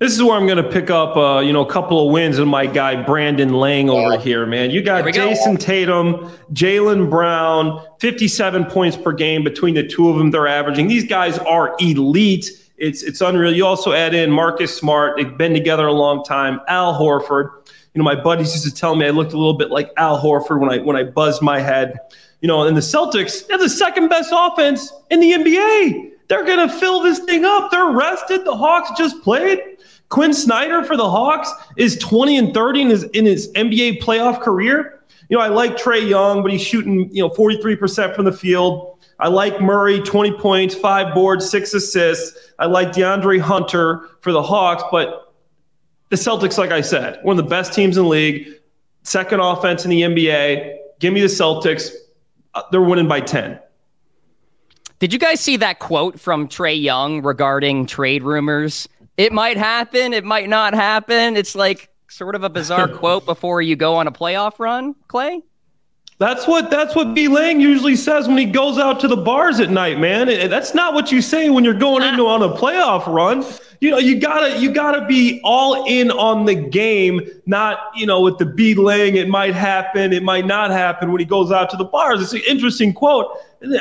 This 0.00 0.12
is 0.12 0.22
where 0.22 0.34
I'm 0.34 0.46
going 0.46 0.62
to 0.62 0.68
pick 0.68 0.90
up, 0.90 1.16
uh, 1.16 1.38
you 1.38 1.52
know, 1.52 1.64
a 1.64 1.70
couple 1.70 2.04
of 2.04 2.12
wins 2.12 2.40
in 2.40 2.48
my 2.48 2.66
guy 2.66 3.00
Brandon 3.00 3.52
Lang 3.52 3.88
over 3.88 4.18
here, 4.18 4.44
man. 4.44 4.72
You 4.72 4.82
got 4.82 5.04
Jayson 5.04 5.54
go. 5.54 5.56
Tatum, 5.56 6.14
Jaylen 6.52 7.08
Brown, 7.08 7.80
57 8.00 8.64
points 8.64 8.96
per 8.96 9.12
game 9.12 9.44
between 9.44 9.74
the 9.74 9.86
two 9.86 10.08
of 10.08 10.18
them. 10.18 10.32
They're 10.32 10.48
averaging. 10.48 10.88
These 10.88 11.06
guys 11.06 11.38
are 11.38 11.76
elite. 11.78 12.50
It's 12.76 13.04
it's 13.04 13.20
unreal. 13.20 13.54
You 13.54 13.66
also 13.66 13.92
add 13.92 14.14
in 14.14 14.32
Marcus 14.32 14.76
Smart. 14.76 15.16
They've 15.16 15.38
been 15.38 15.54
together 15.54 15.86
a 15.86 15.92
long 15.92 16.24
time. 16.24 16.60
Al 16.66 16.98
Horford. 16.98 17.50
You 17.94 18.00
know, 18.00 18.04
my 18.04 18.16
buddies 18.16 18.52
used 18.52 18.64
to 18.64 18.74
tell 18.74 18.96
me 18.96 19.06
I 19.06 19.10
looked 19.10 19.32
a 19.32 19.36
little 19.36 19.54
bit 19.54 19.70
like 19.70 19.92
Al 19.96 20.20
Horford 20.20 20.58
when 20.58 20.72
I 20.72 20.78
when 20.78 20.96
I 20.96 21.04
buzzed 21.04 21.40
my 21.40 21.60
head. 21.60 22.00
You 22.40 22.48
know, 22.48 22.64
and 22.64 22.76
the 22.76 22.80
Celtics, 22.80 23.46
they're 23.46 23.58
the 23.58 23.68
second 23.68 24.08
best 24.08 24.30
offense 24.34 24.92
in 25.10 25.20
the 25.20 25.32
NBA. 25.32 26.10
They're 26.28 26.44
going 26.44 26.68
to 26.68 26.74
fill 26.74 27.00
this 27.00 27.20
thing 27.20 27.44
up. 27.44 27.70
They're 27.70 27.90
rested. 27.90 28.44
The 28.44 28.56
Hawks 28.56 28.90
just 28.98 29.22
played. 29.22 29.60
Quin 30.08 30.32
Snyder 30.32 30.84
for 30.84 30.96
the 30.96 31.08
Hawks 31.08 31.50
is 31.76 31.98
20 31.98 32.36
and 32.36 32.54
30 32.54 32.82
in 32.82 32.90
his, 32.90 33.02
in 33.04 33.24
his 33.26 33.50
NBA 33.52 34.02
playoff 34.02 34.40
career. 34.40 35.02
You 35.28 35.38
know, 35.38 35.42
I 35.42 35.48
like 35.48 35.76
Trae 35.76 36.06
Young, 36.06 36.42
but 36.42 36.52
he's 36.52 36.62
shooting, 36.62 37.08
you 37.10 37.22
know, 37.22 37.30
43% 37.30 38.14
from 38.14 38.24
the 38.24 38.32
field. 38.32 38.98
I 39.18 39.28
like 39.28 39.60
Murray, 39.60 40.00
20 40.00 40.32
points, 40.38 40.74
five 40.74 41.14
boards, 41.14 41.48
six 41.48 41.72
assists. 41.72 42.52
I 42.58 42.66
like 42.66 42.88
DeAndre 42.88 43.40
Hunter 43.40 44.08
for 44.20 44.32
the 44.32 44.42
Hawks, 44.42 44.82
but 44.90 45.32
the 46.10 46.16
Celtics, 46.16 46.58
like 46.58 46.70
I 46.70 46.80
said, 46.80 47.18
one 47.22 47.38
of 47.38 47.44
the 47.44 47.48
best 47.48 47.72
teams 47.72 47.96
in 47.96 48.04
the 48.04 48.08
league, 48.08 48.48
second 49.02 49.40
offense 49.40 49.84
in 49.84 49.90
the 49.90 50.02
NBA. 50.02 50.76
Give 51.00 51.12
me 51.12 51.20
the 51.20 51.26
Celtics. 51.26 51.90
Uh, 52.54 52.62
they're 52.70 52.82
winning 52.82 53.08
by 53.08 53.20
10. 53.20 53.58
Did 55.00 55.12
you 55.12 55.18
guys 55.18 55.40
see 55.40 55.56
that 55.58 55.80
quote 55.80 56.18
from 56.20 56.48
Trae 56.48 56.80
Young 56.80 57.22
regarding 57.22 57.86
trade 57.86 58.22
rumors? 58.22 58.88
It 59.16 59.32
might 59.32 59.56
happen, 59.56 60.12
it 60.12 60.24
might 60.24 60.48
not 60.48 60.74
happen. 60.74 61.36
It's 61.36 61.54
like 61.54 61.88
sort 62.08 62.34
of 62.34 62.44
a 62.44 62.50
bizarre 62.50 62.88
quote 62.98 63.24
before 63.24 63.62
you 63.62 63.76
go 63.76 63.96
on 63.96 64.06
a 64.06 64.12
playoff 64.12 64.58
run, 64.58 64.94
Clay? 65.08 65.42
That's 66.18 66.46
what 66.46 66.70
that's 66.70 66.94
what 66.94 67.12
B 67.12 67.26
Lang 67.26 67.60
usually 67.60 67.96
says 67.96 68.28
when 68.28 68.38
he 68.38 68.44
goes 68.44 68.78
out 68.78 69.00
to 69.00 69.08
the 69.08 69.16
bars 69.16 69.58
at 69.58 69.70
night, 69.70 69.98
man. 69.98 70.28
That's 70.48 70.72
not 70.72 70.94
what 70.94 71.10
you 71.10 71.20
say 71.20 71.50
when 71.50 71.64
you're 71.64 71.74
going 71.74 72.04
into 72.04 72.28
on 72.28 72.40
a 72.40 72.50
playoff 72.50 73.06
run. 73.12 73.44
You 73.80 73.90
know, 73.90 73.98
you 73.98 74.20
gotta 74.20 74.56
you 74.60 74.72
gotta 74.72 75.04
be 75.06 75.40
all 75.42 75.84
in 75.86 76.12
on 76.12 76.46
the 76.46 76.54
game, 76.54 77.20
not 77.46 77.78
you 77.96 78.06
know 78.06 78.20
with 78.20 78.38
the 78.38 78.46
B 78.46 78.74
Lang. 78.74 79.16
It 79.16 79.28
might 79.28 79.54
happen, 79.54 80.12
it 80.12 80.22
might 80.22 80.46
not 80.46 80.70
happen 80.70 81.10
when 81.10 81.18
he 81.18 81.26
goes 81.26 81.50
out 81.50 81.68
to 81.70 81.76
the 81.76 81.84
bars. 81.84 82.22
It's 82.22 82.32
an 82.32 82.42
interesting 82.46 82.92
quote. 82.92 83.26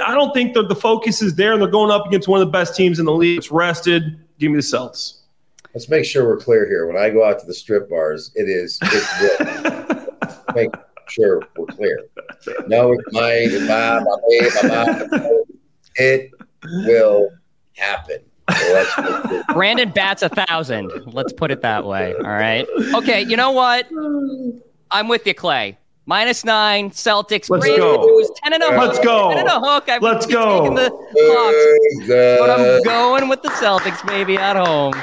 I 0.04 0.16
don't 0.16 0.34
think 0.34 0.56
that 0.56 0.70
the 0.70 0.76
focus 0.76 1.22
is 1.22 1.36
there, 1.36 1.54
and 1.54 1.62
they're 1.62 1.70
going 1.70 1.92
up 1.92 2.08
against 2.08 2.28
one 2.28 2.42
of 2.42 2.48
the 2.48 2.52
best 2.52 2.76
teams 2.76 2.98
in 2.98 3.06
the 3.06 3.14
league. 3.14 3.38
It's 3.38 3.52
rested. 3.52 4.20
Give 4.40 4.50
me 4.50 4.58
the 4.58 4.64
Celts. 4.64 5.23
Let's 5.74 5.90
make 5.90 6.06
sure 6.06 6.28
we're 6.28 6.38
clear 6.38 6.68
here. 6.68 6.86
When 6.86 6.98
I 6.98 7.10
go 7.10 7.24
out 7.24 7.40
to 7.40 7.46
the 7.48 7.54
strip 7.54 7.90
bars, 7.90 8.32
it 8.36 8.48
is 8.48 8.80
make 10.56 10.70
sure 11.08 11.42
we're 11.58 11.66
clear. 11.68 12.00
No, 12.68 12.94
it's 12.94 13.12
my, 13.12 13.48
it 15.96 16.32
will 16.86 17.30
happen. 17.76 18.20
Brandon 19.54 19.90
bats 19.92 20.22
a 20.22 20.30
thousand. 20.30 20.92
Let's 21.08 21.34
put 21.34 21.50
it 21.50 21.62
that 21.62 21.86
way. 21.86 22.14
All 22.14 22.22
right. 22.22 22.68
Okay. 22.94 23.22
You 23.22 23.38
know 23.38 23.52
what? 23.52 23.88
I'm 24.92 25.08
with 25.08 25.26
you, 25.26 25.34
Clay. 25.34 25.78
Minus 26.06 26.44
nine, 26.44 26.92
Celtics. 26.92 27.50
Let's 27.50 27.66
Brandon, 27.66 27.80
go. 27.80 27.94
It 27.94 28.14
was 28.14 28.32
ten 28.44 28.54
and 28.54 28.62
a 28.62 28.68
hook. 28.68 28.90
Let's 28.90 29.00
go. 29.00 29.30
Ten 29.30 29.40
and 29.40 29.48
a 29.48 29.60
hook. 29.60 29.88
I 29.88 29.98
Let's 30.00 30.26
go. 30.26 30.76
The 30.76 30.90
clocks, 30.90 32.40
but 32.40 32.50
I'm 32.50 32.84
going 32.84 33.30
with 33.30 33.42
the 33.42 33.50
Celtics, 33.50 34.06
maybe 34.06 34.36
at 34.36 34.58
home. 34.58 34.94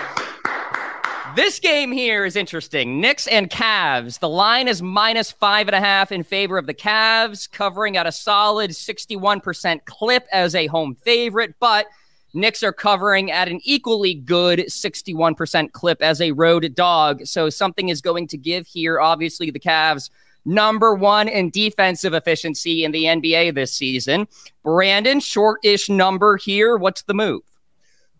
This 1.36 1.60
game 1.60 1.92
here 1.92 2.24
is 2.24 2.34
interesting. 2.34 3.00
Knicks 3.00 3.28
and 3.28 3.48
Cavs. 3.48 4.18
The 4.18 4.28
line 4.28 4.66
is 4.66 4.82
minus 4.82 5.30
five 5.30 5.68
and 5.68 5.76
a 5.76 5.80
half 5.80 6.10
in 6.10 6.24
favor 6.24 6.58
of 6.58 6.66
the 6.66 6.74
Cavs, 6.74 7.50
covering 7.50 7.96
at 7.96 8.06
a 8.06 8.12
solid 8.12 8.70
61% 8.70 9.84
clip 9.84 10.26
as 10.32 10.56
a 10.56 10.66
home 10.66 10.96
favorite, 10.96 11.54
but 11.60 11.86
Knicks 12.34 12.64
are 12.64 12.72
covering 12.72 13.30
at 13.30 13.48
an 13.48 13.60
equally 13.62 14.14
good 14.14 14.58
61% 14.60 15.70
clip 15.70 16.02
as 16.02 16.20
a 16.20 16.32
road 16.32 16.74
dog. 16.74 17.24
So 17.26 17.48
something 17.48 17.90
is 17.90 18.00
going 18.00 18.26
to 18.28 18.36
give 18.36 18.66
here. 18.66 19.00
Obviously, 19.00 19.50
the 19.50 19.60
Cavs 19.60 20.10
number 20.44 20.94
one 20.94 21.28
in 21.28 21.50
defensive 21.50 22.12
efficiency 22.12 22.82
in 22.82 22.90
the 22.90 23.04
NBA 23.04 23.54
this 23.54 23.72
season. 23.72 24.26
Brandon, 24.64 25.20
short-ish 25.20 25.88
number 25.88 26.36
here. 26.38 26.76
What's 26.76 27.02
the 27.02 27.14
move? 27.14 27.42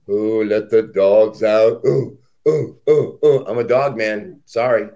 Ooh, 0.09 0.45
let 0.45 0.71
the 0.71 0.83
dogs 0.83 1.43
out. 1.43 1.81
Ooh 1.85 2.20
ooh, 2.49 2.79
ooh, 2.89 3.19
ooh. 3.25 3.45
I'm 3.47 3.59
a 3.59 3.65
dog 3.65 3.97
man. 3.97 4.41
Sorry. 4.45 4.89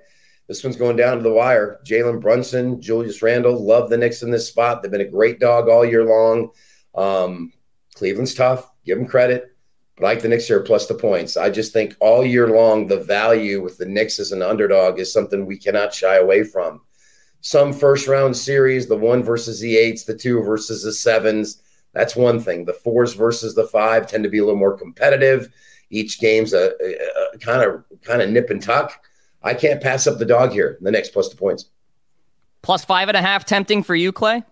This 0.49 0.63
one's 0.63 0.77
going 0.77 0.97
down 0.97 1.17
to 1.17 1.23
the 1.23 1.33
wire. 1.33 1.81
Jalen 1.87 2.21
Brunson, 2.21 2.81
Julius 2.81 3.23
Randle, 3.23 3.65
love 3.65 3.89
the 3.89 3.97
Knicks 3.97 4.23
in 4.23 4.31
this 4.31 4.47
spot. 4.47 4.83
They've 4.83 4.91
been 4.91 5.01
a 5.01 5.09
great 5.09 5.41
dog 5.41 5.69
all 5.69 5.85
year 5.85 6.05
long. 6.05 6.51
Um, 6.95 7.53
Cleveland's 7.95 8.35
tough. 8.35 8.71
Give 8.85 8.99
them 8.99 9.07
credit. 9.07 9.57
But 9.97 10.05
I 10.05 10.09
like 10.11 10.23
the 10.23 10.29
Knicks 10.29 10.47
here 10.47 10.61
plus 10.61 10.87
the 10.87 10.95
points. 10.95 11.37
I 11.37 11.49
just 11.51 11.73
think 11.73 11.97
all 12.01 12.27
year 12.27 12.49
long, 12.49 12.87
the 12.87 13.01
value 13.01 13.63
with 13.63 13.79
the 13.79 13.87
Knicks 13.87 14.19
as 14.19 14.33
an 14.33 14.43
underdog 14.43 14.99
is 14.99 15.13
something 15.13 15.47
we 15.47 15.59
cannot 15.59 15.95
shy 15.95 16.17
away 16.17 16.45
from. 16.45 16.83
Some 17.41 17.73
first 17.73 18.09
round 18.09 18.37
series, 18.37 18.87
the 18.87 18.97
one 18.97 19.23
versus 19.23 19.61
the 19.61 19.77
eights, 19.77 20.05
the 20.05 20.17
two 20.17 20.43
versus 20.43 20.83
the 20.83 20.93
sevens, 20.93 21.63
that's 21.95 22.17
one 22.17 22.41
thing. 22.41 22.65
The 22.65 22.73
fours 22.73 23.15
versus 23.15 23.55
the 23.55 23.69
five 23.69 24.07
tend 24.07 24.25
to 24.25 24.31
be 24.31 24.39
a 24.39 24.45
little 24.45 24.59
more 24.59 24.77
competitive. 24.77 25.49
Each 25.95 26.19
game's 26.19 26.53
a, 26.53 26.73
kind 27.41 27.63
of 27.63 27.85
kind 28.03 28.21
of 28.21 28.31
nip 28.31 28.51
and 28.51 28.63
tuck. 28.63 29.01
I 29.43 29.55
can't 29.55 29.83
pass 29.83 30.07
up 30.07 30.19
the 30.19 30.25
dog 30.25 30.53
here. 30.53 30.79
The 30.81 30.91
Knicks 30.91 31.09
plus 31.09 31.29
the 31.29 31.37
points. 31.37 31.67
Plus 32.63 32.85
five 32.85 33.09
and 33.09 33.17
a 33.17 33.23
half 33.23 33.45
tempting 33.45 33.83
for 33.83 33.95
you, 33.95 34.11
Clay? 34.11 34.43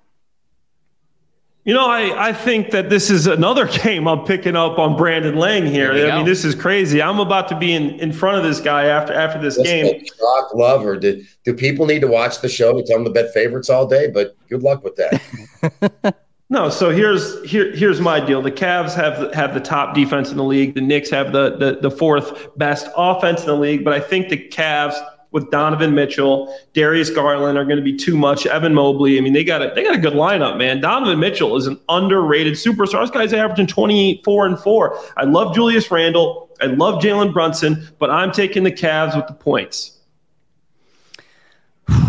You 1.64 1.74
know, 1.74 1.86
I, 1.86 2.28
I 2.28 2.32
think 2.32 2.72
that 2.72 2.90
this 2.90 3.08
is 3.08 3.26
another 3.26 3.66
game 3.82 4.08
I'm 4.08 4.24
picking 4.24 4.56
up 4.56 4.78
on 4.78 4.96
Brandon 4.96 5.36
Lang 5.36 5.64
here. 5.66 5.92
I 5.92 5.98
go. 5.98 6.16
mean, 6.16 6.26
this 6.26 6.44
is 6.44 6.54
crazy. 6.54 7.00
I'm 7.00 7.20
about 7.20 7.48
to 7.48 7.58
be 7.58 7.72
in, 7.72 7.90
in 8.00 8.12
front 8.12 8.36
of 8.38 8.44
this 8.44 8.60
guy 8.60 8.86
after 8.86 9.12
after 9.12 9.40
this 9.40 9.56
Let's 9.56 9.70
game. 9.70 10.04
Shock 10.04 10.54
lover. 10.54 10.96
Do, 10.96 11.24
do 11.44 11.54
people 11.54 11.86
need 11.86 12.00
to 12.00 12.08
watch 12.08 12.40
the 12.40 12.48
show 12.48 12.72
to 12.72 12.82
tell 12.84 12.98
them 12.98 13.04
to 13.04 13.10
bet 13.10 13.32
favorites 13.32 13.70
all 13.70 13.86
day? 13.86 14.08
But 14.08 14.36
good 14.48 14.62
luck 14.62 14.84
with 14.84 14.96
that. 14.96 16.14
No, 16.52 16.68
so 16.68 16.90
here's 16.90 17.42
here 17.48 17.74
here's 17.74 17.98
my 17.98 18.20
deal. 18.20 18.42
The 18.42 18.52
Cavs 18.52 18.94
have 18.94 19.32
have 19.32 19.54
the 19.54 19.60
top 19.60 19.94
defense 19.94 20.30
in 20.30 20.36
the 20.36 20.44
league. 20.44 20.74
The 20.74 20.82
Knicks 20.82 21.08
have 21.08 21.32
the, 21.32 21.56
the 21.56 21.78
the 21.80 21.90
fourth 21.90 22.54
best 22.58 22.88
offense 22.94 23.40
in 23.40 23.46
the 23.46 23.56
league. 23.56 23.82
But 23.82 23.94
I 23.94 24.00
think 24.00 24.28
the 24.28 24.36
Cavs 24.36 24.94
with 25.30 25.50
Donovan 25.50 25.94
Mitchell, 25.94 26.54
Darius 26.74 27.08
Garland 27.08 27.56
are 27.56 27.64
going 27.64 27.78
to 27.78 27.82
be 27.82 27.96
too 27.96 28.18
much. 28.18 28.44
Evan 28.44 28.74
Mobley. 28.74 29.16
I 29.16 29.22
mean, 29.22 29.32
they 29.32 29.44
got 29.44 29.62
a 29.62 29.72
they 29.74 29.82
got 29.82 29.94
a 29.94 29.98
good 29.98 30.12
lineup, 30.12 30.58
man. 30.58 30.82
Donovan 30.82 31.18
Mitchell 31.18 31.56
is 31.56 31.66
an 31.66 31.80
underrated 31.88 32.52
superstar. 32.52 33.00
This 33.00 33.10
guy's 33.10 33.32
averaging 33.32 33.68
24 33.68 34.44
and 34.44 34.58
4. 34.58 34.98
I 35.16 35.24
love 35.24 35.54
Julius 35.54 35.90
Randle. 35.90 36.50
I 36.60 36.66
love 36.66 37.02
Jalen 37.02 37.32
Brunson, 37.32 37.88
but 37.98 38.10
I'm 38.10 38.30
taking 38.30 38.62
the 38.62 38.72
Cavs 38.72 39.16
with 39.16 39.26
the 39.26 39.32
points. 39.32 40.01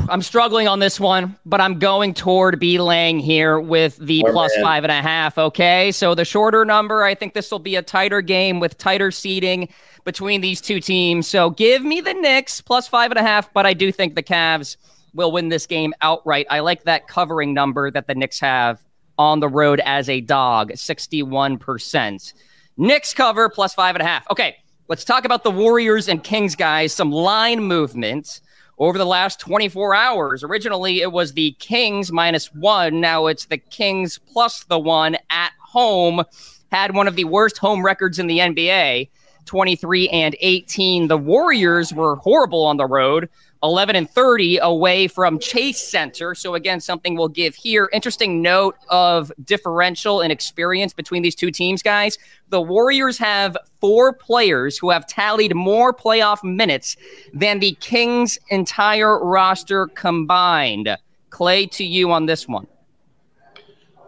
I'm 0.10 0.22
struggling 0.22 0.67
on 0.67 0.79
this 0.79 1.00
one, 1.00 1.38
but 1.45 1.62
I'm 1.62 1.79
going 1.79 2.13
toward 2.13 2.60
B 2.60 2.79
Lang 2.79 3.19
here 3.19 3.60
with 3.60 3.98
the 3.98 4.24
plus 4.31 4.53
five 4.62 4.83
and 4.83 4.91
a 4.91 5.01
half. 5.01 5.38
Okay. 5.38 5.91
So 5.91 6.13
the 6.13 6.25
shorter 6.25 6.65
number, 6.65 7.03
I 7.03 7.15
think 7.15 7.33
this 7.33 7.50
will 7.51 7.60
be 7.60 7.75
a 7.75 7.81
tighter 7.81 8.22
game 8.22 8.60
with 8.60 8.77
tighter 8.77 9.12
seating 9.12 9.69
between 10.03 10.41
these 10.41 10.62
two 10.62 10.79
teams. 10.79 11.27
So 11.27 11.51
give 11.51 11.83
me 11.83 12.01
the 12.01 12.13
Knicks 12.13 12.62
plus 12.62 12.88
five 12.88 13.12
and 13.12 13.19
a 13.19 13.24
half, 13.24 13.51
but 13.53 13.65
I 13.65 13.74
do 13.74 13.91
think 13.91 14.15
the 14.15 14.24
Cavs 14.24 14.77
will 15.13 15.31
win 15.31 15.50
this 15.50 15.65
game 15.65 15.93
outright. 16.01 16.48
I 16.50 16.60
like 16.60 16.83
that 16.83 17.07
covering 17.07 17.53
number 17.53 17.89
that 17.91 18.07
the 18.07 18.15
Knicks 18.15 18.39
have 18.39 18.83
on 19.17 19.39
the 19.39 19.50
road 19.50 19.79
as 19.86 20.10
a 20.10 20.22
dog 20.22 20.72
61%. 20.72 22.33
Knicks 22.75 23.13
cover 23.13 23.50
plus 23.50 23.74
five 23.74 23.95
and 23.95 24.01
a 24.01 24.05
half. 24.05 24.29
Okay. 24.29 24.57
Let's 24.89 25.05
talk 25.05 25.24
about 25.24 25.45
the 25.45 25.51
Warriors 25.51 26.10
and 26.10 26.22
Kings, 26.22 26.55
guys. 26.57 26.93
Some 26.93 27.10
line 27.10 27.63
movement 27.63 28.41
over 28.77 28.98
the 28.98 29.06
last 29.06 29.39
24 29.39 29.96
hours. 29.96 30.44
Originally, 30.44 31.01
it 31.01 31.12
was 31.12 31.34
the 31.34 31.51
Kings 31.60 32.12
minus 32.12 32.53
one. 32.53 33.00
Now 33.00 33.27
it's 33.27 33.46
the 33.46 33.58
Kings 33.58 34.20
plus 34.32 34.63
the 34.63 34.80
one 34.80 35.18
at 35.30 35.51
home. 35.60 36.24
Had 36.72 36.96
one 36.96 37.08
of 37.08 37.15
the 37.15 37.25
worst 37.25 37.58
home 37.58 37.86
records 37.86 38.20
in 38.20 38.27
the 38.27 38.39
NBA 38.39 39.10
23 39.46 40.10
and 40.10 40.36
18. 40.39 41.08
The 41.08 41.18
Warriors 41.18 41.94
were 41.94 42.15
horrible 42.15 42.65
on 42.65 42.77
the 42.77 42.86
road. 42.86 43.30
11 43.63 43.96
and 43.96 44.10
30 44.10 44.58
away 44.58 45.08
from 45.08 45.39
Chase 45.39 45.79
Center. 45.79 46.36
So, 46.36 46.53
again, 46.53 46.82
something 46.82 47.15
we'll 47.15 47.29
give 47.29 47.55
here. 47.55 47.89
Interesting 47.93 48.41
note 48.41 48.75
of 48.89 49.32
differential 49.46 50.20
and 50.22 50.32
experience 50.32 50.93
between 50.93 51.24
these 51.24 51.34
two 51.34 51.50
teams, 51.50 51.82
guys. 51.82 52.17
The 52.50 52.62
Warriors 52.62 53.17
have 53.17 53.58
four 53.79 54.13
players 54.13 54.77
who 54.77 54.89
have 54.89 55.08
tallied 55.08 55.55
more 55.55 55.93
playoff 55.93 56.43
minutes 56.43 56.98
than 57.34 57.60
the 57.60 57.77
Kings' 57.79 58.38
entire 58.50 59.24
roster 59.24 59.88
combined. 59.88 60.98
Clay, 61.29 61.65
to 61.67 61.86
you 61.86 62.12
on 62.12 62.25
this 62.25 62.46
one. 62.48 62.67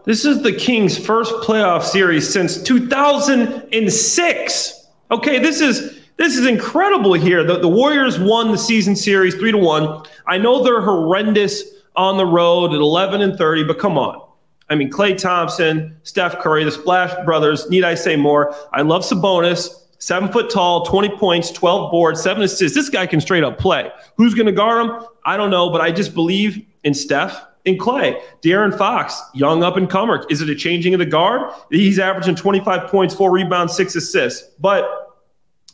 This 0.03 0.25
is 0.25 0.43
the 0.43 0.53
Kings' 0.53 0.97
first 0.97 1.33
playoff 1.35 1.83
series 1.83 2.31
since 2.31 2.61
2006. 2.61 4.81
Okay, 5.11 5.39
this 5.39 5.61
is 5.61 6.04
this 6.17 6.37
is 6.37 6.45
incredible 6.45 7.13
here. 7.13 7.43
The, 7.43 7.59
the 7.59 7.67
Warriors 7.67 8.19
won 8.19 8.51
the 8.51 8.57
season 8.57 8.95
series 8.95 9.35
three 9.35 9.51
to 9.51 9.57
one. 9.57 10.03
I 10.27 10.37
know 10.37 10.63
they're 10.63 10.81
horrendous 10.81 11.63
on 11.95 12.17
the 12.17 12.25
road 12.25 12.73
at 12.73 12.79
11 12.79 13.21
and 13.21 13.37
30, 13.37 13.63
but 13.65 13.79
come 13.79 13.97
on. 13.97 14.21
I 14.69 14.75
mean, 14.75 14.89
Klay 14.89 15.17
Thompson, 15.17 15.95
Steph 16.03 16.39
Curry, 16.39 16.63
the 16.63 16.71
Splash 16.71 17.13
Brothers. 17.25 17.69
Need 17.69 17.83
I 17.83 17.95
say 17.95 18.15
more? 18.15 18.55
I 18.73 18.81
love 18.81 19.03
Sabonis. 19.03 19.69
Seven 19.99 20.31
foot 20.31 20.49
tall, 20.49 20.85
20 20.85 21.17
points, 21.17 21.51
12 21.51 21.89
boards, 21.89 22.21
seven 22.21 22.43
assists. 22.43 22.75
This 22.75 22.89
guy 22.89 23.07
can 23.07 23.21
straight 23.21 23.43
up 23.43 23.57
play. 23.57 23.91
Who's 24.17 24.33
going 24.33 24.45
to 24.45 24.51
guard 24.51 24.85
him? 24.85 25.07
I 25.25 25.37
don't 25.37 25.49
know, 25.49 25.69
but 25.69 25.81
I 25.81 25.91
just 25.91 26.13
believe 26.13 26.63
in 26.83 26.93
Steph 26.93 27.43
and 27.65 27.79
Klay. 27.79 28.21
De'Aaron 28.41 28.77
Fox, 28.77 29.19
young 29.33 29.63
up 29.63 29.77
and 29.77 29.89
comer. 29.89 30.25
Is 30.29 30.41
it 30.41 30.49
a 30.49 30.55
changing 30.55 30.93
of 30.93 30.99
the 30.99 31.05
guard? 31.05 31.51
He's 31.71 31.97
averaging 31.97 32.35
25 32.35 32.89
points, 32.89 33.15
four 33.15 33.31
rebounds, 33.31 33.75
six 33.75 33.95
assists. 33.95 34.49
But 34.59 35.04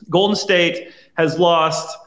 Golden 0.10 0.36
State 0.36 0.92
has 1.16 1.40
lost 1.40 1.98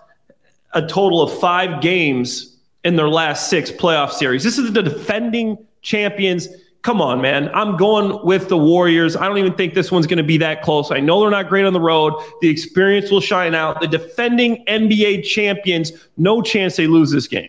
a 0.72 0.86
total 0.86 1.22
of 1.22 1.38
five 1.38 1.80
games 1.80 2.56
in 2.84 2.96
their 2.96 3.08
last 3.08 3.48
six 3.48 3.70
playoff 3.70 4.10
series. 4.10 4.44
This 4.44 4.58
is 4.58 4.72
the 4.72 4.82
defending 4.82 5.58
champions. 5.82 6.48
Come 6.82 7.00
on, 7.00 7.22
man. 7.22 7.48
I'm 7.54 7.78
going 7.78 8.24
with 8.26 8.48
the 8.48 8.58
Warriors. 8.58 9.16
I 9.16 9.26
don't 9.26 9.38
even 9.38 9.54
think 9.54 9.72
this 9.72 9.90
one's 9.90 10.06
going 10.06 10.18
to 10.18 10.24
be 10.24 10.36
that 10.38 10.60
close. 10.60 10.90
I 10.90 11.00
know 11.00 11.20
they're 11.20 11.30
not 11.30 11.48
great 11.48 11.64
on 11.64 11.72
the 11.72 11.80
road. 11.80 12.12
The 12.42 12.50
experience 12.50 13.10
will 13.10 13.22
shine 13.22 13.54
out. 13.54 13.80
The 13.80 13.86
defending 13.86 14.64
NBA 14.66 15.24
champions, 15.24 15.92
no 16.18 16.42
chance 16.42 16.76
they 16.76 16.86
lose 16.86 17.10
this 17.10 17.26
game. 17.26 17.48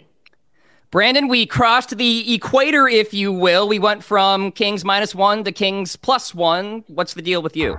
Brandon, 0.90 1.28
we 1.28 1.46
crossed 1.46 1.98
the 1.98 2.34
equator, 2.34 2.88
if 2.88 3.14
you 3.14 3.34
will. 3.34 3.68
We 3.68 3.80
went 3.80 4.02
from 4.02 4.54
Kings 4.54 4.86
minus 4.86 5.14
one 5.14 5.44
to 5.44 5.52
Kings 5.52 5.98
plus 5.98 6.34
one. 6.34 6.86
What's 6.88 7.16
the 7.16 7.22
deal 7.22 7.42
with 7.42 7.58
you? 7.58 7.78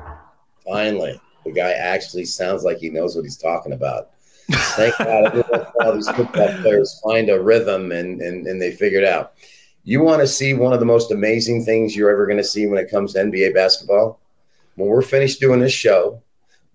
Finally. 0.66 1.18
The 1.47 1.53
guy 1.53 1.73
actually 1.73 2.25
sounds 2.25 2.65
like 2.65 2.79
he 2.79 2.91
knows 2.91 3.15
what 3.15 3.25
he's 3.25 3.37
talking 3.37 3.73
about. 3.73 4.11
Thank 4.50 4.97
God 4.99 5.45
all 5.81 5.95
these 5.95 6.09
football 6.11 6.49
players 6.61 7.00
find 7.05 7.31
a 7.31 7.41
rhythm 7.41 7.93
and, 7.93 8.21
and, 8.21 8.47
and 8.47 8.61
they 8.61 8.73
figure 8.73 8.99
it 8.99 9.05
out. 9.05 9.35
You 9.85 10.03
want 10.03 10.21
to 10.21 10.26
see 10.26 10.55
one 10.55 10.73
of 10.73 10.81
the 10.81 10.87
most 10.87 11.12
amazing 11.12 11.65
things 11.65 11.95
you're 11.95 12.11
ever 12.11 12.26
going 12.26 12.38
to 12.38 12.45
see 12.45 12.67
when 12.67 12.79
it 12.79 12.91
comes 12.91 13.12
to 13.12 13.21
NBA 13.21 13.55
basketball? 13.55 14.21
When 14.75 14.88
we're 14.88 15.03
finished 15.03 15.41
doing 15.41 15.61
this 15.61 15.73
show, 15.73 16.23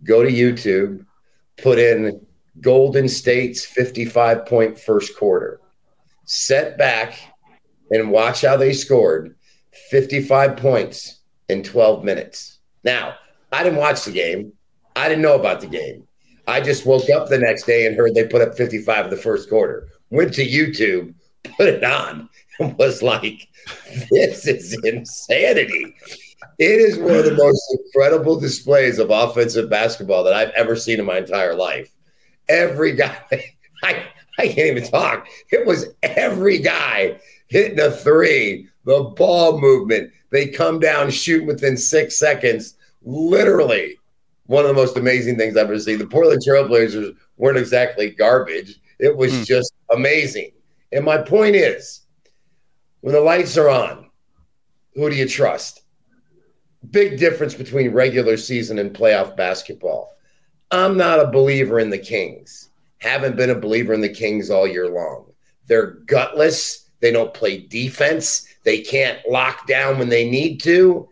go 0.03 0.23
to 0.23 0.29
YouTube, 0.29 1.05
put 1.57 1.77
in 1.77 2.25
Golden 2.61 3.09
State's 3.09 3.65
55 3.65 4.45
point 4.45 4.79
first 4.79 5.17
quarter, 5.17 5.59
set 6.25 6.77
back 6.77 7.19
and 7.91 8.11
watch 8.11 8.41
how 8.41 8.55
they 8.55 8.71
scored 8.71 9.35
55 9.89 10.55
points 10.57 11.19
in 11.49 11.63
12 11.63 12.03
minutes. 12.05 12.59
Now, 12.83 13.15
I 13.51 13.63
didn't 13.63 13.79
watch 13.79 14.05
the 14.05 14.11
game. 14.11 14.53
I 14.95 15.09
didn't 15.09 15.21
know 15.21 15.39
about 15.39 15.61
the 15.61 15.67
game. 15.67 16.07
I 16.47 16.59
just 16.61 16.85
woke 16.85 17.09
up 17.09 17.29
the 17.29 17.37
next 17.37 17.63
day 17.63 17.85
and 17.85 17.95
heard 17.95 18.13
they 18.13 18.27
put 18.27 18.41
up 18.41 18.55
55 18.55 19.05
in 19.05 19.11
the 19.11 19.17
first 19.17 19.49
quarter. 19.49 19.87
Went 20.09 20.33
to 20.33 20.45
YouTube, 20.45 21.13
put 21.55 21.69
it 21.69 21.83
on, 21.83 22.29
and 22.59 22.77
was 22.77 23.01
like, 23.01 23.47
this 24.09 24.47
is 24.47 24.77
insanity. 24.83 25.95
It 26.59 26.79
is 26.79 26.97
one 26.97 27.15
of 27.15 27.25
the 27.25 27.35
most 27.35 27.77
incredible 27.85 28.39
displays 28.39 28.99
of 28.99 29.09
offensive 29.09 29.69
basketball 29.69 30.23
that 30.23 30.33
I've 30.33 30.49
ever 30.49 30.75
seen 30.75 30.99
in 30.99 31.05
my 31.05 31.19
entire 31.19 31.55
life. 31.55 31.91
Every 32.49 32.95
guy, 32.95 33.17
I, 33.83 34.03
I 34.37 34.47
can't 34.47 34.77
even 34.77 34.83
talk. 34.89 35.27
It 35.51 35.65
was 35.65 35.87
every 36.03 36.57
guy 36.59 37.19
hitting 37.47 37.79
a 37.79 37.91
three, 37.91 38.67
the 38.85 39.03
ball 39.15 39.59
movement. 39.59 40.11
They 40.31 40.47
come 40.47 40.79
down, 40.79 41.11
shoot 41.11 41.45
within 41.45 41.77
six 41.77 42.17
seconds. 42.17 42.75
Literally, 43.03 43.97
one 44.51 44.65
of 44.65 44.67
the 44.67 44.73
most 44.73 44.97
amazing 44.97 45.37
things 45.37 45.55
I've 45.55 45.67
ever 45.67 45.79
seen. 45.79 45.97
The 45.97 46.05
Portland 46.05 46.41
Trailblazers 46.45 47.15
weren't 47.37 47.57
exactly 47.57 48.09
garbage. 48.09 48.81
It 48.99 49.15
was 49.15 49.31
mm. 49.31 49.45
just 49.45 49.73
amazing. 49.91 50.51
And 50.91 51.05
my 51.05 51.19
point 51.19 51.55
is, 51.55 52.01
when 52.99 53.13
the 53.13 53.21
lights 53.21 53.57
are 53.57 53.69
on, 53.69 54.09
who 54.93 55.09
do 55.09 55.15
you 55.15 55.25
trust? 55.25 55.83
Big 56.89 57.17
difference 57.17 57.53
between 57.53 57.93
regular 57.93 58.35
season 58.35 58.77
and 58.77 58.93
playoff 58.93 59.37
basketball. 59.37 60.17
I'm 60.69 60.97
not 60.97 61.21
a 61.21 61.31
believer 61.31 61.79
in 61.79 61.89
the 61.89 61.97
Kings. 61.97 62.71
Haven't 62.97 63.37
been 63.37 63.51
a 63.51 63.55
believer 63.55 63.93
in 63.93 64.01
the 64.01 64.09
Kings 64.09 64.49
all 64.49 64.67
year 64.67 64.89
long. 64.89 65.31
They're 65.67 65.91
gutless. 66.07 66.89
They 66.99 67.13
don't 67.13 67.33
play 67.33 67.59
defense. 67.59 68.47
They 68.65 68.81
can't 68.81 69.19
lock 69.29 69.65
down 69.65 69.97
when 69.97 70.09
they 70.09 70.29
need 70.29 70.57
to. 70.63 71.07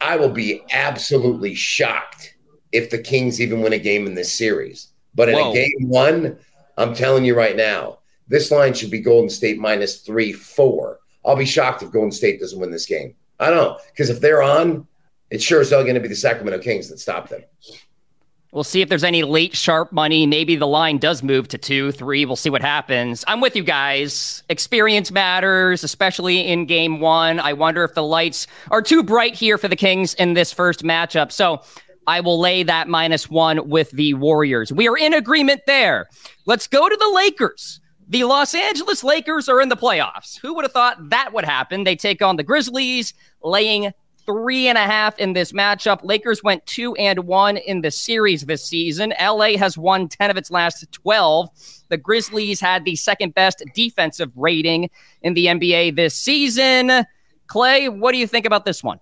I 0.00 0.16
will 0.16 0.30
be 0.30 0.62
absolutely 0.72 1.54
shocked 1.54 2.36
if 2.72 2.90
the 2.90 2.98
Kings 2.98 3.40
even 3.40 3.60
win 3.60 3.72
a 3.72 3.78
game 3.78 4.06
in 4.06 4.14
this 4.14 4.32
series. 4.32 4.88
But 5.14 5.28
in 5.28 5.36
Whoa. 5.36 5.50
a 5.50 5.54
game 5.54 5.88
one, 5.88 6.38
I'm 6.76 6.94
telling 6.94 7.24
you 7.24 7.34
right 7.34 7.56
now, 7.56 7.98
this 8.28 8.50
line 8.50 8.74
should 8.74 8.90
be 8.90 9.00
Golden 9.00 9.30
State 9.30 9.58
minus 9.58 9.98
three, 9.98 10.32
four. 10.32 11.00
I'll 11.24 11.36
be 11.36 11.46
shocked 11.46 11.82
if 11.82 11.90
Golden 11.90 12.12
State 12.12 12.40
doesn't 12.40 12.58
win 12.58 12.70
this 12.70 12.86
game. 12.86 13.14
I 13.40 13.50
don't 13.50 13.56
know. 13.56 13.78
Because 13.90 14.10
if 14.10 14.20
they're 14.20 14.42
on, 14.42 14.86
it's 15.30 15.44
sure 15.44 15.60
as 15.60 15.70
hell 15.70 15.82
going 15.82 15.94
to 15.94 16.00
be 16.00 16.08
the 16.08 16.16
Sacramento 16.16 16.62
Kings 16.62 16.88
that 16.88 16.98
stop 16.98 17.28
them. 17.28 17.42
We'll 18.50 18.64
see 18.64 18.80
if 18.80 18.88
there's 18.88 19.04
any 19.04 19.24
late 19.24 19.54
sharp 19.54 19.92
money. 19.92 20.26
Maybe 20.26 20.56
the 20.56 20.66
line 20.66 20.96
does 20.96 21.22
move 21.22 21.48
to 21.48 21.58
two, 21.58 21.92
three. 21.92 22.24
We'll 22.24 22.34
see 22.34 22.48
what 22.48 22.62
happens. 22.62 23.22
I'm 23.28 23.42
with 23.42 23.54
you 23.54 23.62
guys. 23.62 24.42
Experience 24.48 25.10
matters, 25.10 25.84
especially 25.84 26.46
in 26.46 26.64
game 26.64 26.98
one. 26.98 27.40
I 27.40 27.52
wonder 27.52 27.84
if 27.84 27.92
the 27.92 28.02
lights 28.02 28.46
are 28.70 28.80
too 28.80 29.02
bright 29.02 29.34
here 29.34 29.58
for 29.58 29.68
the 29.68 29.76
Kings 29.76 30.14
in 30.14 30.32
this 30.32 30.50
first 30.50 30.82
matchup. 30.82 31.30
So 31.30 31.60
I 32.08 32.20
will 32.20 32.40
lay 32.40 32.62
that 32.62 32.88
minus 32.88 33.28
one 33.28 33.68
with 33.68 33.90
the 33.90 34.14
Warriors. 34.14 34.72
We 34.72 34.88
are 34.88 34.96
in 34.96 35.12
agreement 35.12 35.60
there. 35.66 36.08
Let's 36.46 36.66
go 36.66 36.88
to 36.88 36.96
the 36.96 37.12
Lakers. 37.14 37.80
The 38.08 38.24
Los 38.24 38.54
Angeles 38.54 39.04
Lakers 39.04 39.46
are 39.46 39.60
in 39.60 39.68
the 39.68 39.76
playoffs. 39.76 40.40
Who 40.40 40.54
would 40.54 40.64
have 40.64 40.72
thought 40.72 41.10
that 41.10 41.34
would 41.34 41.44
happen? 41.44 41.84
They 41.84 41.96
take 41.96 42.22
on 42.22 42.36
the 42.36 42.42
Grizzlies, 42.42 43.12
laying 43.44 43.92
three 44.24 44.68
and 44.68 44.78
a 44.78 44.86
half 44.86 45.18
in 45.18 45.34
this 45.34 45.52
matchup. 45.52 46.00
Lakers 46.02 46.42
went 46.42 46.64
two 46.64 46.94
and 46.94 47.26
one 47.26 47.58
in 47.58 47.82
the 47.82 47.90
series 47.90 48.46
this 48.46 48.64
season. 48.64 49.12
LA 49.20 49.58
has 49.58 49.76
won 49.76 50.08
10 50.08 50.30
of 50.30 50.38
its 50.38 50.50
last 50.50 50.90
12. 50.92 51.50
The 51.90 51.98
Grizzlies 51.98 52.58
had 52.58 52.86
the 52.86 52.96
second 52.96 53.34
best 53.34 53.62
defensive 53.74 54.32
rating 54.34 54.88
in 55.20 55.34
the 55.34 55.44
NBA 55.44 55.96
this 55.96 56.14
season. 56.14 57.04
Clay, 57.48 57.90
what 57.90 58.12
do 58.12 58.18
you 58.18 58.26
think 58.26 58.46
about 58.46 58.64
this 58.64 58.82
one? 58.82 58.98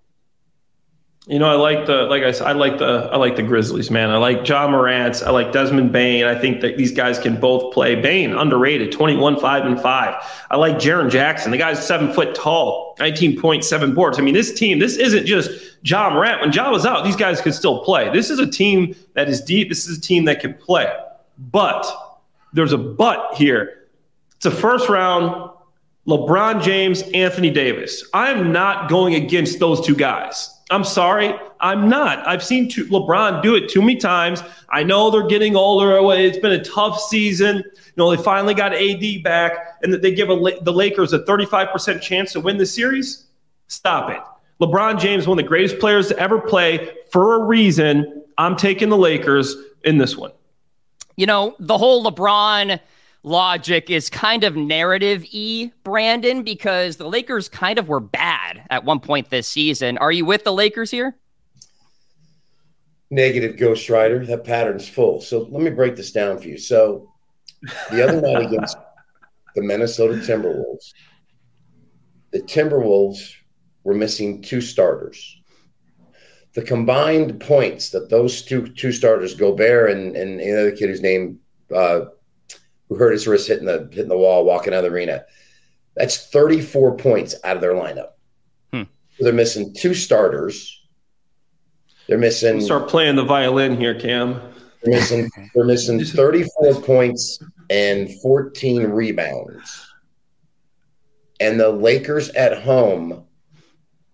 You 1.27 1.39
know, 1.39 1.49
I 1.49 1.55
like 1.55 1.87
the 1.87 2.03
like 2.03 2.23
I 2.23 2.31
said, 2.31 2.47
I 2.47 2.53
like 2.53 2.77
the 2.77 3.09
I 3.11 3.17
like 3.17 3.35
the 3.35 3.43
Grizzlies, 3.43 3.91
man. 3.91 4.11
I 4.11 4.17
like 4.17 4.47
Ja 4.47 4.65
Morant. 4.65 5.21
I 5.23 5.29
like 5.29 5.51
Desmond 5.51 5.91
Bane. 5.91 6.23
I 6.23 6.39
think 6.39 6.61
that 6.61 6.77
these 6.77 6.93
guys 6.93 7.19
can 7.19 7.37
both 7.37 7.73
play. 7.73 7.95
Bane 7.95 8.33
underrated, 8.33 8.93
21, 8.93 9.37
5 9.37 9.65
and 9.65 9.77
5. 9.77 10.15
I 10.49 10.55
like 10.55 10.75
Jaren 10.75 11.11
Jackson. 11.11 11.51
The 11.51 11.57
guy's 11.57 11.85
seven 11.85 12.13
foot 12.13 12.33
tall, 12.33 12.95
19.7 12.99 13.93
boards. 13.93 14.17
I 14.17 14.21
mean, 14.21 14.35
this 14.35 14.53
team, 14.53 14.79
this 14.79 14.95
isn't 14.95 15.25
just 15.25 15.51
Ja 15.83 16.09
Morant. 16.09 16.39
When 16.39 16.53
Ja 16.53 16.71
was 16.71 16.85
out, 16.85 17.03
these 17.03 17.17
guys 17.17 17.41
could 17.41 17.53
still 17.53 17.83
play. 17.83 18.09
This 18.09 18.29
is 18.29 18.39
a 18.39 18.47
team 18.47 18.95
that 19.13 19.27
is 19.27 19.41
deep. 19.41 19.67
This 19.67 19.85
is 19.85 19.97
a 19.97 20.01
team 20.01 20.23
that 20.25 20.39
can 20.39 20.53
play. 20.53 20.89
But 21.37 21.85
there's 22.53 22.71
a 22.71 22.77
but 22.77 23.35
here. 23.35 23.89
It's 24.37 24.45
a 24.45 24.51
first 24.51 24.87
round 24.87 25.51
LeBron 26.07 26.63
James, 26.63 27.01
Anthony 27.13 27.49
Davis. 27.49 28.05
I 28.13 28.31
am 28.31 28.53
not 28.53 28.89
going 28.89 29.15
against 29.15 29.59
those 29.59 29.85
two 29.85 29.95
guys. 29.95 30.56
I'm 30.69 30.83
sorry, 30.83 31.33
I'm 31.61 31.87
not. 31.87 32.27
I've 32.27 32.43
seen 32.43 32.69
LeBron 32.69 33.41
do 33.41 33.55
it 33.55 33.69
too 33.69 33.81
many 33.81 33.95
times. 33.95 34.43
I 34.69 34.83
know 34.83 35.09
they're 35.09 35.27
getting 35.27 35.55
older. 35.55 35.97
It's 36.19 36.37
been 36.37 36.51
a 36.51 36.63
tough 36.63 36.99
season. 36.99 37.57
You 37.57 37.93
know, 37.95 38.13
they 38.13 38.21
finally 38.21 38.53
got 38.53 38.73
AD 38.73 39.23
back, 39.23 39.77
and 39.81 39.93
that 39.93 40.01
they 40.01 40.13
give 40.13 40.29
a, 40.29 40.35
the 40.61 40.73
Lakers 40.73 41.13
a 41.13 41.19
35% 41.19 42.01
chance 42.01 42.33
to 42.33 42.41
win 42.41 42.57
the 42.57 42.65
series. 42.65 43.27
Stop 43.67 44.09
it. 44.11 44.19
LeBron 44.61 44.99
James, 44.99 45.25
one 45.25 45.39
of 45.39 45.45
the 45.45 45.47
greatest 45.47 45.79
players 45.79 46.09
to 46.09 46.19
ever 46.19 46.39
play, 46.39 46.95
for 47.11 47.35
a 47.35 47.45
reason. 47.45 48.23
I'm 48.37 48.55
taking 48.55 48.89
the 48.89 48.97
Lakers 48.97 49.55
in 49.83 49.97
this 49.97 50.17
one. 50.17 50.31
You 51.15 51.25
know, 51.25 51.55
the 51.59 51.77
whole 51.77 52.03
LeBron 52.03 52.79
logic 53.27 53.89
is 53.89 54.09
kind 54.09 54.43
of 54.43 54.55
narrative 54.55 55.25
e 55.31 55.71
Brandon 55.83 56.43
because 56.43 56.95
the 56.95 57.07
Lakers 57.07 57.49
kind 57.49 57.77
of 57.77 57.89
were 57.89 57.99
bad 57.99 58.63
at 58.69 58.85
one 58.85 58.99
point 58.99 59.29
this 59.29 59.47
season. 59.47 59.97
Are 59.97 60.11
you 60.11 60.25
with 60.25 60.43
the 60.43 60.53
Lakers 60.53 60.89
here? 60.89 61.15
Negative 63.09 63.57
Ghost 63.57 63.89
Rider. 63.89 64.25
That 64.25 64.43
pattern's 64.43 64.87
full. 64.87 65.21
So 65.21 65.47
let 65.51 65.61
me 65.61 65.69
break 65.69 65.95
this 65.95 66.11
down 66.11 66.39
for 66.39 66.47
you. 66.47 66.57
So 66.57 67.11
the 67.91 68.03
other 68.03 68.21
night 68.21 68.45
against 68.45 68.77
the 69.55 69.61
Minnesota 69.61 70.15
Timberwolves, 70.15 70.93
the 72.31 72.39
Timberwolves 72.39 73.33
were 73.83 73.93
missing 73.93 74.41
two 74.41 74.61
starters. 74.61 75.37
The 76.53 76.61
combined 76.61 77.39
points 77.39 77.89
that 77.91 78.09
those 78.09 78.41
two 78.41 78.67
two 78.69 78.91
starters, 78.91 79.35
Gobert 79.35 79.91
and 79.91 80.15
and 80.15 80.39
another 80.39 80.71
kid 80.71 80.89
whose 80.89 81.01
name 81.01 81.39
uh, 81.73 82.05
who 82.89 82.95
hurt 82.95 83.11
his 83.11 83.27
wrist 83.27 83.47
hitting 83.47 83.65
the 83.65 83.89
hitting 83.91 84.09
the 84.09 84.17
wall, 84.17 84.45
walking 84.45 84.73
out 84.73 84.83
of 84.83 84.91
the 84.91 84.95
arena, 84.95 85.23
that's 85.95 86.27
34 86.27 86.97
points 86.97 87.35
out 87.43 87.55
of 87.55 87.61
their 87.61 87.73
lineup. 87.73 88.11
Hmm. 88.71 88.83
So 89.17 89.23
they're 89.23 89.33
missing 89.33 89.73
two 89.73 89.93
starters. 89.93 90.73
They're 92.07 92.17
missing. 92.17 92.61
Start 92.61 92.87
playing 92.87 93.15
the 93.15 93.25
violin 93.25 93.77
here, 93.77 93.99
Cam. 93.99 94.41
They're 94.81 94.93
missing. 94.93 95.29
They're 95.53 95.65
missing 95.65 96.03
34 96.05 96.81
points 96.81 97.41
and 97.69 98.09
14 98.21 98.83
rebounds. 98.83 99.83
And 101.39 101.59
the 101.59 101.69
Lakers 101.69 102.29
at 102.29 102.61
home 102.63 103.25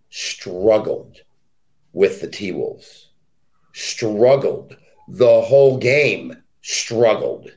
struggled 0.10 1.22
with 1.94 2.22
the 2.22 2.28
T 2.28 2.52
Wolves. 2.52 3.10
Struggled 3.74 4.76
the 5.08 5.42
whole 5.42 5.78
game. 5.78 6.36
Struggled, 6.62 7.52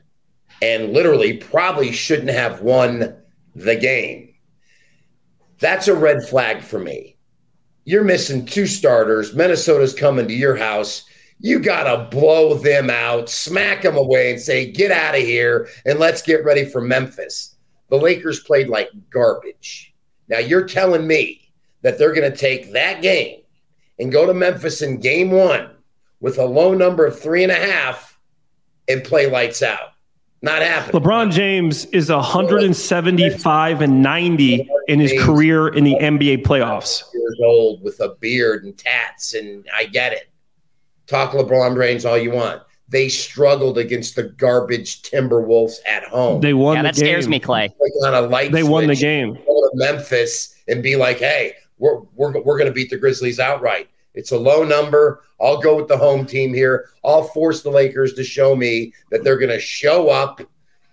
and 0.61 0.93
literally 0.93 1.37
probably 1.37 1.91
shouldn't 1.91 2.29
have 2.29 2.61
won 2.61 3.15
the 3.55 3.75
game. 3.75 4.33
That's 5.59 5.87
a 5.87 5.95
red 5.95 6.23
flag 6.23 6.61
for 6.61 6.79
me. 6.79 7.17
You're 7.85 8.03
missing 8.03 8.45
two 8.45 8.67
starters. 8.67 9.33
Minnesota's 9.33 9.93
coming 9.93 10.27
to 10.27 10.33
your 10.33 10.55
house. 10.55 11.05
You 11.39 11.59
got 11.59 11.83
to 11.83 12.09
blow 12.09 12.55
them 12.55 12.89
out, 12.89 13.29
smack 13.29 13.83
them 13.83 13.95
away, 13.95 14.31
and 14.31 14.41
say, 14.41 14.71
get 14.71 14.91
out 14.91 15.15
of 15.15 15.21
here, 15.21 15.69
and 15.85 15.99
let's 15.99 16.21
get 16.21 16.43
ready 16.43 16.65
for 16.65 16.81
Memphis. 16.81 17.55
The 17.89 17.97
Lakers 17.97 18.41
played 18.41 18.67
like 18.69 18.89
garbage. 19.09 19.93
Now, 20.27 20.39
you're 20.39 20.65
telling 20.65 21.07
me 21.07 21.53
that 21.83 21.97
they're 21.97 22.13
going 22.13 22.29
to 22.29 22.37
take 22.37 22.73
that 22.73 23.01
game 23.01 23.41
and 23.99 24.11
go 24.11 24.25
to 24.25 24.33
Memphis 24.33 24.81
in 24.81 24.99
game 24.99 25.31
one 25.31 25.69
with 26.19 26.37
a 26.39 26.45
low 26.45 26.73
number 26.73 27.05
of 27.05 27.19
three 27.19 27.43
and 27.43 27.51
a 27.51 27.55
half 27.55 28.19
and 28.87 29.03
play 29.03 29.29
lights 29.29 29.61
out. 29.61 29.91
Not 30.41 30.61
happening. 30.61 31.01
LeBron 31.01 31.31
James 31.31 31.85
is 31.85 32.11
175 32.11 33.81
and 33.81 34.03
90 34.03 34.69
in 34.87 34.99
his 34.99 35.13
career 35.23 35.67
in 35.69 35.83
the 35.83 35.95
NBA 35.95 36.43
playoffs. 36.43 37.03
Years 37.13 37.39
old 37.43 37.81
with 37.83 37.99
a 37.99 38.15
beard 38.19 38.63
and 38.63 38.77
tats, 38.77 39.33
and 39.33 39.65
I 39.75 39.85
get 39.85 40.13
it. 40.13 40.29
Talk 41.07 41.31
LeBron 41.31 41.75
James 41.75 42.05
all 42.05 42.17
you 42.17 42.31
want. 42.31 42.61
They 42.89 43.09
struggled 43.09 43.77
against 43.77 44.15
the 44.15 44.23
garbage 44.23 45.01
Timberwolves 45.01 45.77
at 45.85 46.03
home. 46.05 46.39
They 46.39 46.53
won. 46.53 46.77
Yeah, 46.77 46.83
that 46.83 46.95
game. 46.95 47.05
scares 47.05 47.27
me, 47.27 47.39
Clay. 47.39 47.73
Like 47.79 47.91
on 48.05 48.13
a 48.13 48.27
light 48.27 48.51
they 48.51 48.63
won 48.63 48.87
the 48.87 48.95
game. 48.95 49.33
Go 49.33 49.69
to 49.69 49.71
Memphis 49.73 50.55
and 50.67 50.81
be 50.81 50.95
like, 50.95 51.17
"Hey, 51.17 51.53
we're 51.79 51.99
we're 52.15 52.39
we're 52.41 52.57
going 52.57 52.67
to 52.67 52.73
beat 52.73 52.89
the 52.89 52.97
Grizzlies 52.97 53.39
outright." 53.39 53.89
It's 54.17 54.31
a 54.31 54.37
low 54.37 54.63
number. 54.63 55.21
I'll 55.39 55.61
go 55.61 55.75
with 55.75 55.87
the 55.87 55.97
home 55.97 56.25
team 56.25 56.53
here. 56.53 56.89
I'll 57.05 57.23
force 57.23 57.61
the 57.61 57.69
Lakers 57.69 58.13
to 58.15 58.23
show 58.23 58.55
me 58.55 58.91
that 59.11 59.23
they're 59.23 59.37
going 59.37 59.51
to 59.51 59.59
show 59.59 60.09
up 60.09 60.41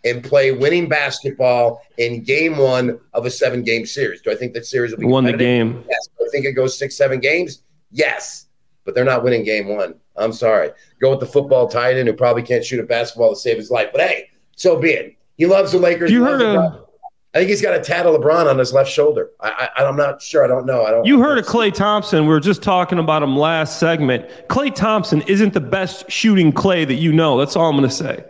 and 0.04 0.22
play 0.22 0.52
winning 0.52 0.88
basketball 0.88 1.82
in 1.96 2.22
game 2.22 2.58
one 2.58 3.00
of 3.14 3.24
a 3.24 3.30
seven 3.30 3.62
game 3.62 3.87
series. 3.87 4.20
Do 4.20 4.30
I 4.30 4.34
think 4.34 4.52
that 4.52 4.66
series 4.66 4.90
will 4.90 4.98
be 4.98 5.06
won 5.06 5.24
the 5.24 5.32
game? 5.32 5.82
Yes. 5.88 6.08
Do 6.18 6.26
I 6.26 6.28
think 6.30 6.44
it 6.44 6.52
goes 6.52 6.78
six, 6.78 6.94
seven 6.94 7.18
games? 7.18 7.62
Yes. 7.90 8.46
But 8.84 8.94
they're 8.94 9.04
not 9.04 9.24
winning 9.24 9.42
game 9.42 9.68
one. 9.68 9.94
I'm 10.16 10.34
sorry. 10.34 10.70
Go 11.00 11.10
with 11.10 11.20
the 11.20 11.26
football 11.26 11.66
tight 11.66 11.96
end 11.96 12.06
who 12.06 12.14
probably 12.14 12.42
can't 12.42 12.62
shoot 12.62 12.80
a 12.80 12.82
basketball 12.82 13.30
to 13.30 13.40
save 13.40 13.56
his 13.56 13.70
life. 13.70 13.88
But 13.90 14.02
hey, 14.02 14.28
so 14.54 14.78
be 14.78 14.90
it. 14.90 15.16
He 15.37 15.46
loves 15.46 15.72
the 15.72 15.78
Lakers. 15.78 16.10
You 16.10 16.22
heard 16.22 16.42
of 16.42 16.87
I 17.35 17.38
think 17.38 17.51
he's 17.51 17.61
got 17.61 17.75
a 17.75 17.81
tat 17.81 18.07
of 18.07 18.14
LeBron 18.14 18.49
on 18.49 18.59
his 18.59 18.73
left 18.73 18.88
shoulder. 18.88 19.31
I, 19.40 19.68
I, 19.77 19.83
am 19.83 19.97
not 19.97 20.23
sure. 20.23 20.44
I 20.44 20.47
don't 20.47 20.66
know. 20.66 20.85
I 20.85 20.92
don't. 20.92 21.05
You 21.05 21.18
heard 21.18 21.37
of 21.37 21.44
Klay 21.44 21.75
Thompson. 21.75 22.23
We 22.23 22.29
were 22.29 22.38
just 22.38 22.62
talking 22.62 23.01
about 23.01 23.25
him 23.25 23.37
last 23.37 23.81
segment. 23.81 24.29
Klay 24.49 24.73
Thompson 24.73 25.20
isn't 25.23 25.53
the 25.53 25.61
best 25.61 26.09
shooting 26.09 26.53
Clay 26.53 26.85
that 26.85 26.94
you 26.94 27.12
know. 27.12 27.37
That's 27.37 27.57
all 27.57 27.68
I'm 27.68 27.77
going 27.77 27.88
to 27.88 27.94
say. 27.94 28.25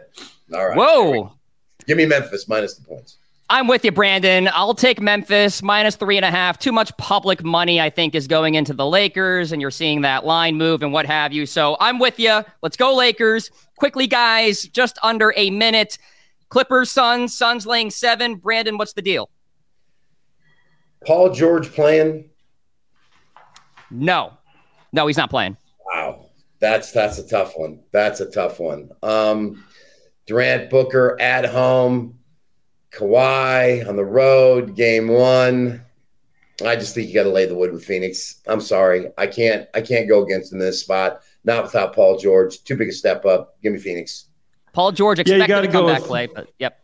All 0.55 0.69
right. 0.69 0.77
Whoa. 0.77 1.33
Give 1.87 1.99
me 1.99 2.07
Memphis 2.07 2.49
minus 2.49 2.77
the 2.77 2.87
points. 2.87 3.19
I'm 3.51 3.67
with 3.67 3.85
you, 3.85 3.93
Brandon. 3.93 4.49
I'll 4.55 4.73
take 4.73 5.03
Memphis 5.03 5.62
minus 5.62 5.97
three 5.97 6.17
and 6.17 6.25
a 6.25 6.31
half. 6.31 6.59
Too 6.59 6.73
much 6.73 6.97
public 6.97 7.45
money, 7.45 7.79
I 7.79 7.90
think, 7.90 8.14
is 8.14 8.27
going 8.27 8.55
into 8.55 8.73
the 8.73 8.87
Lakers, 8.87 9.53
and 9.53 9.61
you're 9.61 9.71
seeing 9.71 10.01
that 10.01 10.25
line 10.25 10.57
move 10.57 10.83
and 10.83 10.95
what 10.95 11.05
have 11.05 11.31
you. 11.31 11.45
So 11.45 11.77
I'm 11.79 11.99
with 11.99 12.19
you. 12.19 12.43
Let's 12.62 12.79
go, 12.79 12.95
Lakers. 12.97 13.51
Quickly, 13.77 14.07
guys, 14.07 14.62
just 14.62 14.99
under 15.03 15.35
a 15.37 15.51
minute. 15.51 15.99
Clippers, 16.55 16.88
Suns, 16.88 17.37
Suns 17.37 17.67
laying 17.67 17.90
seven. 17.90 18.37
Brandon, 18.37 18.79
what's 18.79 18.93
the 18.93 19.03
deal? 19.03 19.29
Paul 21.05 21.31
George 21.31 21.73
playing? 21.73 22.31
No, 23.90 24.35
no, 24.93 25.09
he's 25.09 25.17
not 25.17 25.31
playing. 25.31 25.57
Wow, 25.85 26.27
that's 26.61 26.93
that's 26.93 27.19
a 27.19 27.27
tough 27.27 27.55
one. 27.57 27.81
That's 27.90 28.21
a 28.21 28.31
tough 28.31 28.61
one. 28.61 28.90
Um, 29.03 29.64
Durant, 30.29 30.71
Booker 30.71 31.21
at 31.21 31.45
home, 31.45 32.21
Kawhi 32.93 33.88
on 33.88 33.97
the 33.97 34.05
road, 34.05 34.77
game 34.77 35.09
one. 35.09 35.85
I 36.64 36.77
just 36.77 36.95
think 36.95 37.09
you 37.09 37.14
got 37.14 37.25
to 37.25 37.31
lay 37.31 37.47
the 37.47 37.57
wood 37.57 37.73
with 37.73 37.85
Phoenix. 37.85 38.40
I'm 38.47 38.61
sorry, 38.61 39.09
I 39.19 39.27
can't. 39.27 39.67
I 39.75 39.81
can't 39.81 40.09
go 40.09 40.23
against 40.23 40.53
in 40.53 40.61
this 40.61 40.79
spot. 40.79 41.23
Not 41.43 41.64
without 41.64 41.97
Paul 41.97 42.17
George. 42.17 42.62
Too 42.62 42.77
big 42.77 42.90
a 42.90 42.93
step 42.93 43.27
up. 43.27 43.61
Give 43.61 43.73
me 43.73 43.81
Phoenix. 43.81 44.29
Paul 44.74 44.92
George 44.92 45.20
expected 45.20 45.48
yeah, 45.48 45.60
to 45.60 45.68
come 45.68 45.87
back, 45.87 46.02
play, 46.02 46.26
but 46.26 46.50
yep. 46.58 46.80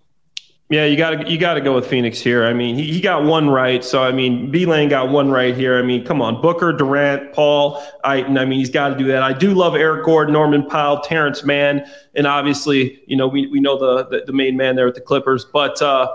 Yeah, 0.70 0.84
you 0.84 0.96
got 0.96 1.10
to 1.10 1.28
you 1.28 1.36
got 1.36 1.54
to 1.54 1.60
go 1.60 1.74
with 1.74 1.88
Phoenix 1.88 2.20
here. 2.20 2.44
I 2.44 2.52
mean, 2.54 2.76
he, 2.76 2.92
he 2.92 3.00
got 3.00 3.24
one 3.24 3.50
right, 3.50 3.84
so 3.84 4.04
I 4.04 4.12
mean, 4.12 4.52
B 4.52 4.66
Lang 4.66 4.88
got 4.88 5.10
one 5.10 5.28
right 5.28 5.54
here. 5.54 5.76
I 5.76 5.82
mean, 5.82 6.04
come 6.06 6.22
on, 6.22 6.40
Booker, 6.40 6.72
Durant, 6.72 7.32
Paul. 7.32 7.82
I, 8.04 8.22
I 8.22 8.44
mean, 8.44 8.60
he's 8.60 8.70
got 8.70 8.90
to 8.90 8.96
do 8.96 9.04
that. 9.06 9.24
I 9.24 9.32
do 9.32 9.52
love 9.52 9.74
Eric 9.74 10.04
Gordon, 10.04 10.32
Norman 10.32 10.64
Powell, 10.64 11.00
Terance 11.00 11.42
Mann, 11.42 11.84
and 12.14 12.24
obviously, 12.24 13.02
you 13.08 13.16
know, 13.16 13.26
we, 13.26 13.48
we 13.48 13.58
know 13.58 13.76
the, 13.76 14.06
the, 14.06 14.26
the 14.26 14.32
main 14.32 14.56
man 14.56 14.76
there 14.76 14.86
at 14.86 14.94
the 14.94 15.00
Clippers, 15.00 15.44
but 15.44 15.82
uh, 15.82 16.06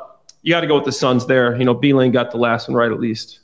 you 0.42 0.54
got 0.54 0.62
to 0.62 0.68
go 0.68 0.76
with 0.76 0.86
the 0.86 0.94
Suns 0.94 1.26
there. 1.26 1.58
You 1.58 1.66
know, 1.66 1.74
B 1.74 1.92
Lang 1.92 2.12
got 2.12 2.32
the 2.32 2.38
last 2.38 2.70
one 2.70 2.78
right 2.78 2.92
at 2.92 3.00
least. 3.02 3.42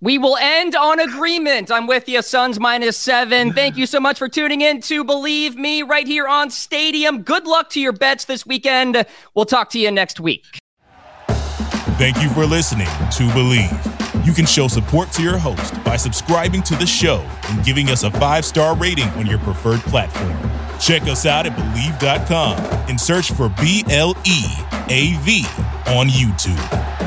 We 0.00 0.16
will 0.16 0.36
end 0.36 0.76
on 0.76 1.00
agreement. 1.00 1.72
I'm 1.72 1.88
with 1.88 2.08
you, 2.08 2.22
Suns 2.22 2.60
minus 2.60 2.96
seven. 2.96 3.52
Thank 3.52 3.76
you 3.76 3.84
so 3.84 3.98
much 3.98 4.18
for 4.18 4.28
tuning 4.28 4.60
in 4.60 4.80
to 4.82 5.02
Believe 5.02 5.56
Me 5.56 5.82
right 5.82 6.06
here 6.06 6.28
on 6.28 6.50
Stadium. 6.50 7.22
Good 7.22 7.46
luck 7.46 7.68
to 7.70 7.80
your 7.80 7.92
bets 7.92 8.24
this 8.24 8.46
weekend. 8.46 9.04
We'll 9.34 9.44
talk 9.44 9.70
to 9.70 9.78
you 9.78 9.90
next 9.90 10.20
week. 10.20 10.44
Thank 11.98 12.22
you 12.22 12.28
for 12.30 12.46
listening 12.46 12.86
to 12.86 13.24
Bleav. 13.34 14.24
You 14.24 14.32
can 14.32 14.46
show 14.46 14.68
support 14.68 15.10
to 15.12 15.22
your 15.22 15.36
host 15.36 15.82
by 15.82 15.96
subscribing 15.96 16.62
to 16.62 16.76
the 16.76 16.86
show 16.86 17.28
and 17.48 17.64
giving 17.64 17.88
us 17.88 18.04
a 18.04 18.10
five 18.12 18.44
star 18.44 18.76
rating 18.76 19.08
on 19.10 19.26
your 19.26 19.38
preferred 19.40 19.80
platform. 19.80 20.36
Check 20.78 21.02
us 21.02 21.26
out 21.26 21.46
at 21.46 21.56
Bleav.com 21.56 22.56
and 22.88 23.00
search 23.00 23.32
for 23.32 23.48
B 23.60 23.84
L 23.90 24.14
E 24.24 24.44
A 24.90 25.16
V 25.22 25.44
on 25.88 26.06
YouTube. 26.06 26.97